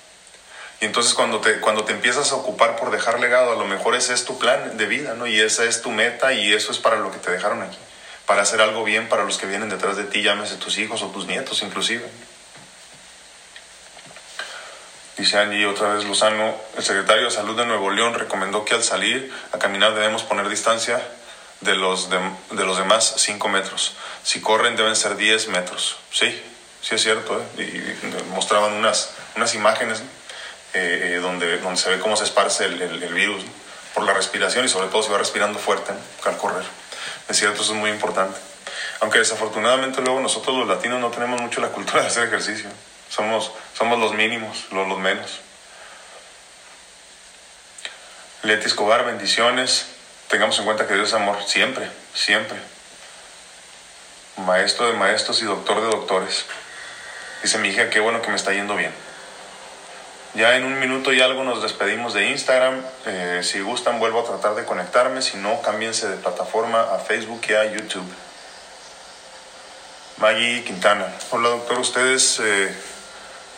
[0.81, 3.95] Y entonces cuando te, cuando te empiezas a ocupar por dejar legado, a lo mejor
[3.95, 5.25] ese es tu plan de vida, ¿no?
[5.27, 7.77] Y esa es tu meta y eso es para lo que te dejaron aquí.
[8.25, 11.07] Para hacer algo bien para los que vienen detrás de ti, llámese tus hijos o
[11.07, 12.05] tus nietos inclusive.
[15.17, 18.83] Dice Angie otra vez Lozano, el secretario de Salud de Nuevo León recomendó que al
[18.83, 21.01] salir a caminar debemos poner distancia
[21.61, 23.95] de los, de, los demás 5 metros.
[24.23, 25.97] Si corren deben ser 10 metros.
[26.11, 26.29] Sí,
[26.81, 27.41] sí es cierto.
[27.57, 27.63] ¿eh?
[27.63, 29.99] Y, mostraban unas, unas imágenes.
[29.99, 30.03] Eh,
[30.77, 33.43] eh, donde, donde se ve cómo se esparce el, el, virus
[33.93, 35.93] por la respiración y sobre todo si va respirando fuerte
[36.25, 36.65] al correr.
[37.29, 38.37] Es cierto, eso es muy importante.
[38.99, 42.69] Aunque desafortunadamente luego nosotros los latinos no tenemos mucho la cultura de hacer ejercicio.
[43.09, 45.39] Somos, somos los mínimos, los, los menos.
[48.43, 49.87] Leti Escobar, bendiciones.
[50.27, 52.57] Tengamos en cuenta que Dios es amor, siempre, siempre.
[54.37, 56.45] Maestro de maestros y doctor de doctores.
[57.41, 58.91] Dice mi hija, qué bueno que me está yendo bien.
[60.35, 62.83] Ya en un minuto y algo nos despedimos de Instagram.
[63.05, 65.21] Eh, si gustan, vuelvo a tratar de conectarme.
[65.21, 68.05] Si no, cámbiense de plataforma a Facebook y a YouTube.
[70.17, 71.07] Maggie Quintana.
[71.31, 71.79] Hola, doctor.
[71.79, 72.75] Ustedes, eh,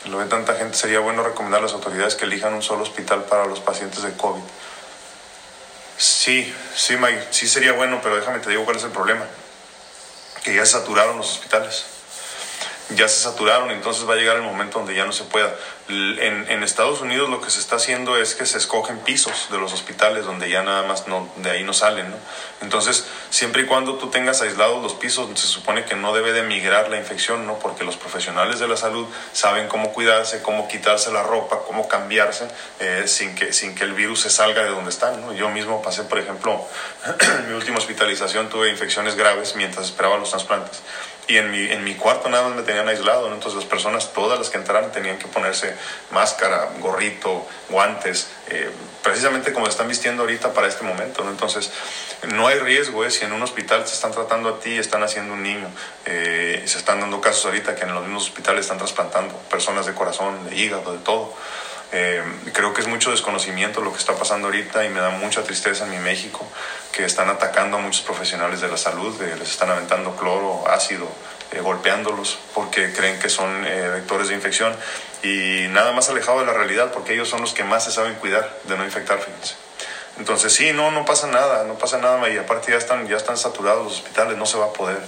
[0.06, 3.24] lo ve tanta gente, sería bueno recomendar a las autoridades que elijan un solo hospital
[3.24, 4.44] para los pacientes de COVID.
[5.98, 7.26] Sí, sí, Maggie.
[7.32, 9.26] Sí sería bueno, pero déjame te digo cuál es el problema.
[10.44, 11.98] Que ya se saturaron los hospitales
[12.96, 15.54] ya se saturaron, entonces va a llegar el momento donde ya no se pueda.
[15.90, 19.58] En, en, Estados Unidos lo que se está haciendo es que se escogen pisos de
[19.58, 22.10] los hospitales donde ya nada más no, de ahí no salen.
[22.10, 22.18] ¿no?
[22.62, 26.44] Entonces, siempre y cuando tú tengas aislados los pisos, se supone que no debe de
[26.44, 27.58] migrar la infección, ¿no?
[27.60, 32.50] porque los profesionales de la salud saben cómo cuidarse, cómo quitarse la ropa, cómo cambiarse
[32.82, 35.22] eh, sin, que, sin que el virus se salga de donde están.
[35.22, 35.32] ¿no?
[35.32, 36.68] Yo mismo pasé, por ejemplo,
[37.40, 40.82] en mi última hospitalización tuve infecciones graves mientras esperaba los trasplantes
[41.28, 44.40] y en mi, en mi cuarto nada más me tenían aislado, entonces las personas, todas
[44.40, 45.76] las que entraran, tenían que ponerse
[46.12, 48.72] máscara, gorrito, guantes, eh,
[49.04, 51.24] precisamente como están vistiendo ahorita para este momento.
[51.24, 51.32] ¿no?
[51.32, 51.72] Entonces,
[52.34, 53.12] no hay riesgo ¿eh?
[53.12, 55.70] si en un hospital se están tratando a ti están haciendo un niño.
[56.06, 59.94] Eh, se están dando casos ahorita que en los mismos hospitales están trasplantando personas de
[59.94, 61.34] corazón, de hígado, de todo.
[61.92, 62.22] Eh,
[62.52, 65.86] creo que es mucho desconocimiento lo que está pasando ahorita y me da mucha tristeza
[65.86, 66.46] en mi México
[66.92, 71.08] que están atacando a muchos profesionales de la salud, les están aventando cloro, ácido,
[71.52, 74.76] eh, golpeándolos porque creen que son eh, vectores de infección
[75.24, 78.16] y nada más alejado de la realidad porque ellos son los que más se saben
[78.16, 79.56] cuidar de no infectar, fíjense.
[80.18, 83.38] Entonces sí, no, no pasa nada, no pasa nada y aparte ya están, ya están
[83.38, 85.00] saturados los hospitales, no se va a poder.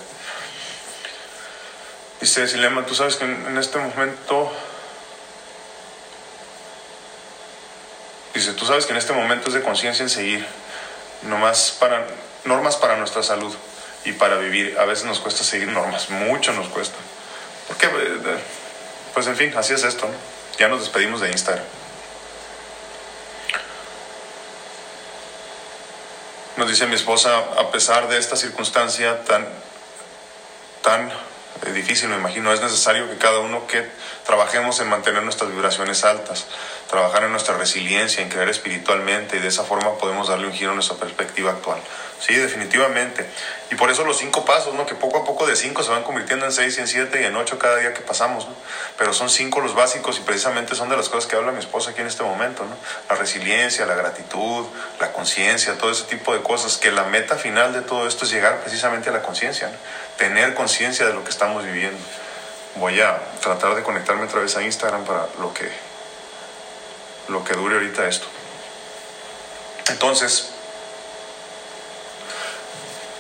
[2.22, 4.52] Dice Silema, tú sabes que en este momento
[8.60, 10.46] tú sabes que en este momento es de conciencia en seguir,
[11.24, 12.06] nomás para,
[12.44, 13.56] normas para nuestra salud
[14.04, 14.78] y para vivir.
[14.78, 16.98] A veces nos cuesta seguir normas, mucho nos cuesta.
[17.68, 18.38] Porque, eh,
[19.14, 20.08] pues en fin, así es esto.
[20.58, 21.64] Ya nos despedimos de Instagram.
[26.58, 29.48] Nos dice mi esposa, a pesar de esta circunstancia tan,
[30.82, 31.10] tan
[31.66, 33.86] eh, difícil, me imagino, es necesario que cada uno que
[34.26, 36.46] trabajemos en mantener nuestras vibraciones altas
[36.90, 40.72] trabajar en nuestra resiliencia, en creer espiritualmente y de esa forma podemos darle un giro
[40.72, 41.80] a nuestra perspectiva actual.
[42.20, 43.30] Sí, definitivamente.
[43.72, 44.86] Y por eso los cinco pasos, ¿no?
[44.86, 47.36] Que poco a poco de cinco se van convirtiendo en seis en siete y en
[47.38, 48.46] ocho cada día que pasamos.
[48.98, 51.92] Pero son cinco los básicos y precisamente son de las cosas que habla mi esposa
[51.92, 52.76] aquí en este momento, ¿no?
[53.08, 54.66] La resiliencia, la gratitud,
[55.00, 58.32] la conciencia, todo ese tipo de cosas, que la meta final de todo esto es
[58.32, 59.72] llegar precisamente a la conciencia.
[60.20, 61.98] Tener conciencia de lo que estamos viviendo.
[62.76, 65.72] voy a tratar de conectarme otra vez a Instagram para lo que,
[67.30, 68.28] lo que dure ahorita esto.
[69.88, 70.50] Entonces,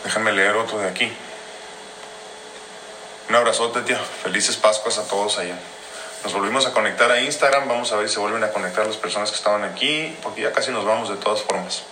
[0.03, 1.11] déjenme leer otro de aquí.
[3.29, 3.99] Un abrazote, tía.
[4.23, 5.57] Felices Pascuas a todos allá.
[6.23, 7.69] Nos volvimos a conectar a Instagram.
[7.69, 10.51] Vamos a ver si se vuelven a conectar las personas que estaban aquí, porque ya
[10.51, 11.83] casi nos vamos de todas formas.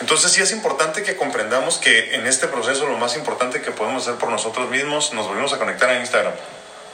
[0.00, 4.02] Entonces sí es importante que comprendamos que en este proceso lo más importante que podemos
[4.02, 6.34] hacer por nosotros mismos, nos volvimos a conectar a Instagram.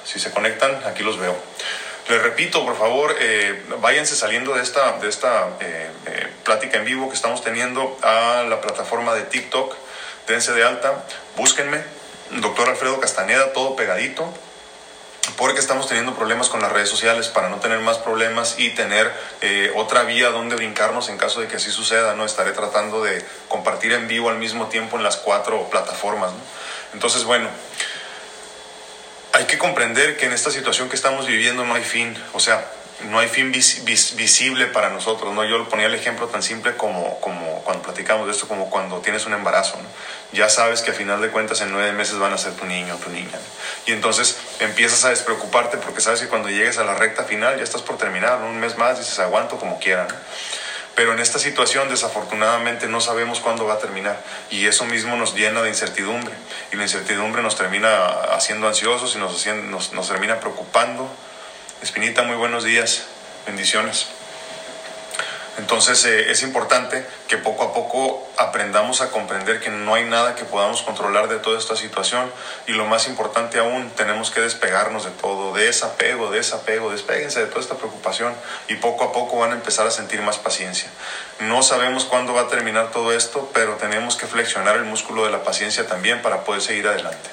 [0.05, 1.37] Si se conectan, aquí los veo.
[2.09, 6.85] Les repito, por favor, eh, váyanse saliendo de esta, de esta eh, eh, plática en
[6.85, 9.77] vivo que estamos teniendo a la plataforma de TikTok.
[10.27, 11.05] Dense de alta,
[11.37, 11.83] búsquenme,
[12.31, 14.33] doctor Alfredo Castaneda, todo pegadito
[15.37, 19.13] porque estamos teniendo problemas con las redes sociales para no tener más problemas y tener
[19.41, 22.25] eh, otra vía donde brincarnos en caso de que así suceda, ¿no?
[22.25, 26.33] Estaré tratando de compartir en vivo al mismo tiempo en las cuatro plataformas,
[26.93, 27.49] Entonces, bueno,
[29.33, 32.67] hay que comprender que en esta situación que estamos viviendo no hay fin, o sea,
[33.11, 35.45] no hay fin visible para nosotros, ¿no?
[35.45, 38.99] Yo lo ponía el ejemplo tan simple como, como cuando platicamos de esto, como cuando
[38.99, 39.79] tienes un embarazo,
[40.33, 42.95] Ya sabes que a final de cuentas en nueve meses van a ser tu niño
[42.95, 43.39] o tu niña,
[43.87, 47.65] Y entonces empiezas a despreocuparte porque sabes que cuando llegues a la recta final ya
[47.65, 50.09] estás por terminar, Un mes más dices aguanto como quieran,
[50.95, 54.23] Pero en esta situación desafortunadamente no sabemos cuándo va a terminar.
[54.51, 56.35] Y eso mismo nos llena de incertidumbre.
[56.73, 61.09] Y la incertidumbre nos termina haciendo ansiosos y nos, nos, nos termina preocupando
[61.83, 63.03] Espinita, muy buenos días,
[63.45, 64.07] bendiciones.
[65.59, 70.37] Entonces eh, es importante que poco a poco aprendamos a comprender que no hay nada
[70.37, 72.31] que podamos controlar de toda esta situación
[72.69, 76.55] y lo más importante aún, tenemos que despegarnos de todo, de ese apego, de ese
[76.55, 78.33] apego, despéguense de toda esta preocupación
[78.69, 80.89] y poco a poco van a empezar a sentir más paciencia.
[81.41, 85.33] No sabemos cuándo va a terminar todo esto, pero tenemos que flexionar el músculo de
[85.33, 87.29] la paciencia también para poder seguir adelante.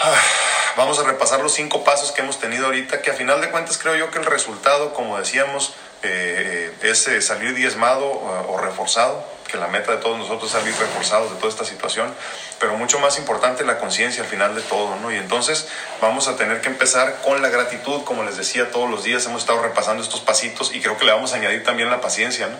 [0.00, 0.51] Ah.
[0.74, 3.76] Vamos a repasar los cinco pasos que hemos tenido ahorita, que a final de cuentas
[3.76, 9.22] creo yo que el resultado, como decíamos, eh, es eh, salir diezmado eh, o reforzado,
[9.48, 12.12] que la meta de todos nosotros es salir reforzados de toda esta situación,
[12.58, 15.12] pero mucho más importante la conciencia al final de todo, ¿no?
[15.12, 15.68] Y entonces
[16.00, 19.42] vamos a tener que empezar con la gratitud, como les decía todos los días, hemos
[19.42, 22.56] estado repasando estos pasitos y creo que le vamos a añadir también la paciencia, ¿no?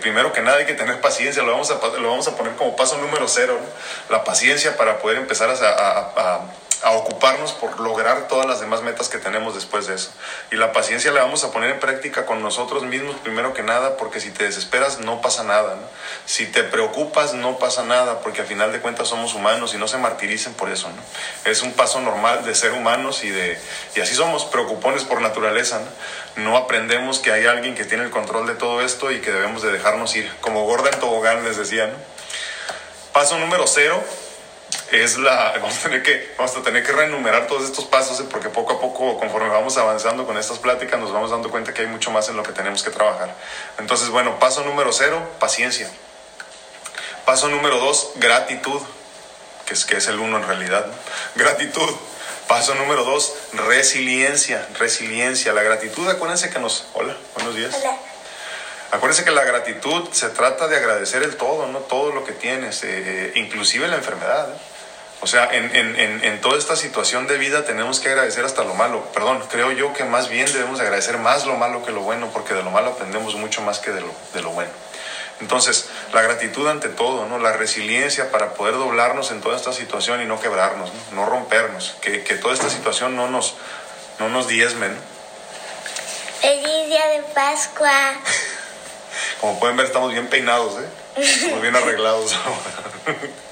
[0.00, 2.76] primero que nada hay que tener paciencia, lo vamos a, lo vamos a poner como
[2.76, 3.58] paso número cero.
[4.10, 6.40] La paciencia para poder empezar a
[6.84, 10.10] ocuparnos por lograr todas las demás metas que tenemos después de eso.
[10.50, 13.96] Y la paciencia la vamos a poner en práctica con nosotros mismos primero que nada,
[13.96, 15.76] porque si te desesperas no pasa nada.
[16.26, 19.88] Si te preocupas no pasa nada, porque al final de cuentas somos humanos y no
[19.88, 20.88] se martiricen por eso.
[20.88, 21.50] ¿no?
[21.50, 23.58] Es un paso normal de ser humanos y, de,
[23.94, 25.80] y así somos preocupones por naturaleza.
[25.80, 25.86] ¿no?
[26.36, 29.62] no aprendemos que hay alguien que tiene el control de todo esto y que debemos
[29.62, 30.30] de dejarnos ir.
[30.40, 31.90] Como gorda en tobogán les decía.
[33.12, 34.02] Paso número cero
[34.92, 38.24] es la, vamos a tener que, vamos a tener que reenumerar todos estos pasos ¿eh?
[38.30, 41.82] porque poco a poco, conforme vamos avanzando con estas pláticas, nos vamos dando cuenta que
[41.82, 43.34] hay mucho más en lo que tenemos que trabajar.
[43.78, 45.90] Entonces, bueno, paso número cero, paciencia.
[47.24, 48.80] Paso número dos, gratitud,
[49.64, 50.86] que es, que es el uno en realidad.
[51.34, 51.90] Gratitud.
[52.46, 54.64] Paso número dos, resiliencia.
[54.78, 55.52] Resiliencia.
[55.52, 56.86] La gratitud, acuérdense que nos...
[56.94, 57.74] Hola, buenos días.
[57.74, 57.96] Hola.
[58.92, 62.84] Acuérdense que la gratitud se trata de agradecer el todo, no todo lo que tienes,
[62.84, 64.48] eh, inclusive la enfermedad.
[64.48, 64.75] ¿eh?
[65.20, 68.74] O sea, en, en, en, toda esta situación de vida tenemos que agradecer hasta lo
[68.74, 69.02] malo.
[69.14, 72.54] Perdón, creo yo que más bien debemos agradecer más lo malo que lo bueno, porque
[72.54, 74.70] de lo malo aprendemos mucho más que de lo, de lo bueno.
[75.40, 77.38] Entonces, la gratitud ante todo, ¿no?
[77.38, 81.96] la resiliencia para poder doblarnos en toda esta situación y no quebrarnos, no, no rompernos,
[82.00, 83.54] que, que, toda esta situación no nos,
[84.18, 84.88] no nos diezme.
[86.40, 88.14] Feliz día de Pascua.
[89.40, 90.88] Como pueden ver, estamos bien peinados, ¿eh?
[91.16, 92.34] Estamos bien arreglados.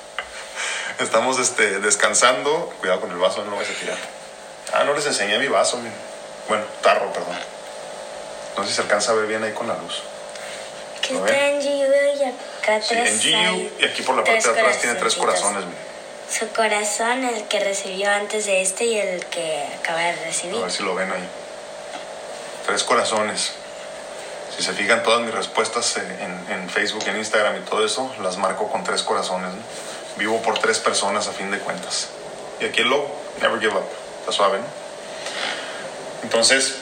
[0.99, 2.73] Estamos este, descansando.
[2.81, 3.99] Cuidado con el vaso, no lo vais a tirar.
[4.73, 5.81] Ah, no les enseñé mi vaso,
[6.49, 7.37] Bueno, tarro, perdón.
[8.57, 10.03] No sé si se alcanza a ver bien ahí con la luz.
[11.03, 14.61] Que está en GU y acá sí, en GU y aquí por la parte de
[14.61, 15.65] atrás tiene tres corazones,
[16.31, 20.57] Su corazón, el que recibió antes de este y el que acaba de recibir.
[20.57, 21.29] A ver si lo ven ahí.
[22.65, 23.53] Tres corazones.
[24.57, 28.39] Si se fijan, todas mis respuestas en, en Facebook, en Instagram y todo eso, las
[28.39, 29.51] marco con tres corazones.
[30.17, 32.09] Vivo por tres personas a fin de cuentas.
[32.61, 33.85] Y aquí el logo, never give up.
[34.21, 34.65] Está suave, ¿no?
[36.23, 36.75] Entonces,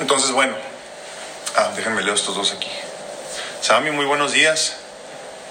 [0.00, 0.54] entonces bueno.
[1.56, 2.70] Ah, déjenme leer estos dos aquí.
[3.60, 4.76] Sammy, muy buenos días.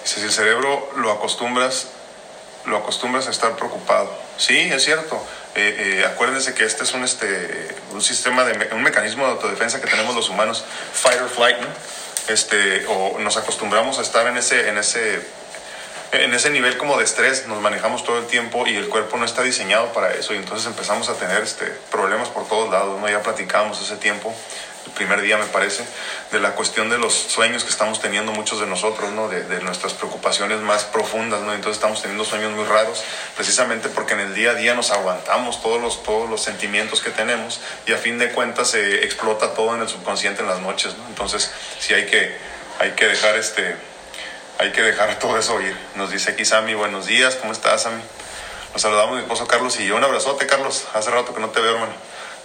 [0.03, 1.87] Dice, si el cerebro lo acostumbras,
[2.65, 4.11] lo acostumbras a estar preocupado.
[4.37, 5.21] Sí, es cierto.
[5.55, 9.81] Eh, eh, acuérdense que este es un, este, un sistema de un mecanismo de autodefensa
[9.81, 11.67] que tenemos los humanos, fight or flight, ¿no?
[12.27, 15.21] Este, o nos acostumbramos a estar en ese, en ese
[16.11, 19.25] en ese nivel como de estrés nos manejamos todo el tiempo y el cuerpo no
[19.25, 23.07] está diseñado para eso y entonces empezamos a tener este, problemas por todos lados, ¿no?
[23.07, 24.33] Ya platicamos ese tiempo,
[24.87, 25.83] el primer día me parece,
[26.31, 29.29] de la cuestión de los sueños que estamos teniendo muchos de nosotros, ¿no?
[29.29, 31.53] De, de nuestras preocupaciones más profundas, ¿no?
[31.53, 33.03] Entonces estamos teniendo sueños muy raros,
[33.35, 37.11] precisamente porque en el día a día nos aguantamos todos los, todos los sentimientos que
[37.11, 40.97] tenemos y a fin de cuentas se explota todo en el subconsciente en las noches,
[40.97, 41.05] ¿no?
[41.07, 42.35] Entonces sí hay que,
[42.79, 43.88] hay que dejar este
[44.59, 45.75] hay que dejar todo eso ir.
[45.95, 48.03] Nos dice aquí Sammy, buenos días, ¿cómo estás, Sammy?
[48.73, 49.95] Nos saludamos mi esposo Carlos y yo.
[49.95, 50.85] Un abrazote, Carlos.
[50.93, 51.93] Hace rato que no te veo, hermano.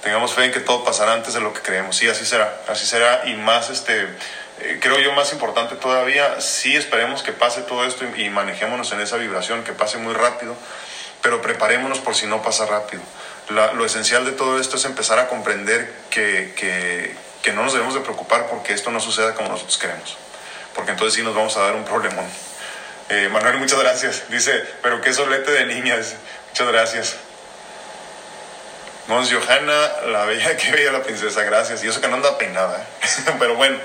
[0.00, 1.96] Tengamos fe en que todo pasará antes de lo que creemos.
[1.96, 2.62] Sí, así será.
[2.68, 3.22] Así será.
[3.26, 4.02] Y más, este,
[4.60, 8.92] eh, creo yo, más importante todavía, sí esperemos que pase todo esto y, y, manejémonos
[8.92, 10.54] en esa vibración, que pase muy rápido,
[11.20, 13.02] pero preparémonos por si no pasa rápido.
[13.48, 17.94] Lo esencial de todo esto es empezar a comprender que, que, que no nos debemos
[17.94, 20.16] de preocupar porque esto no suceda como nosotros queremos
[20.74, 22.26] porque entonces sí nos vamos a dar un problemón.
[23.08, 24.24] Eh, Manuel, muchas gracias.
[24.28, 24.52] Dice,
[24.82, 26.14] pero qué solete de niñas.
[26.50, 27.16] Muchas gracias.
[29.06, 31.84] Mons Johanna, la bella que veía la princesa, gracias.
[31.84, 32.78] Y eso que no anda peinada.
[32.78, 33.32] ¿eh?
[33.38, 33.78] pero bueno,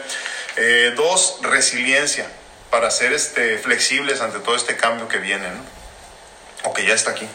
[0.55, 2.25] eh, dos, resiliencia
[2.69, 5.79] para ser este, flexibles ante todo este cambio que viene, ¿no?
[6.63, 7.27] o que ya está aquí.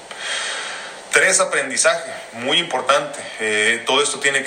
[1.13, 3.21] Tres, aprendizaje, muy importante.
[3.41, 4.43] Eh, todo esto tiene que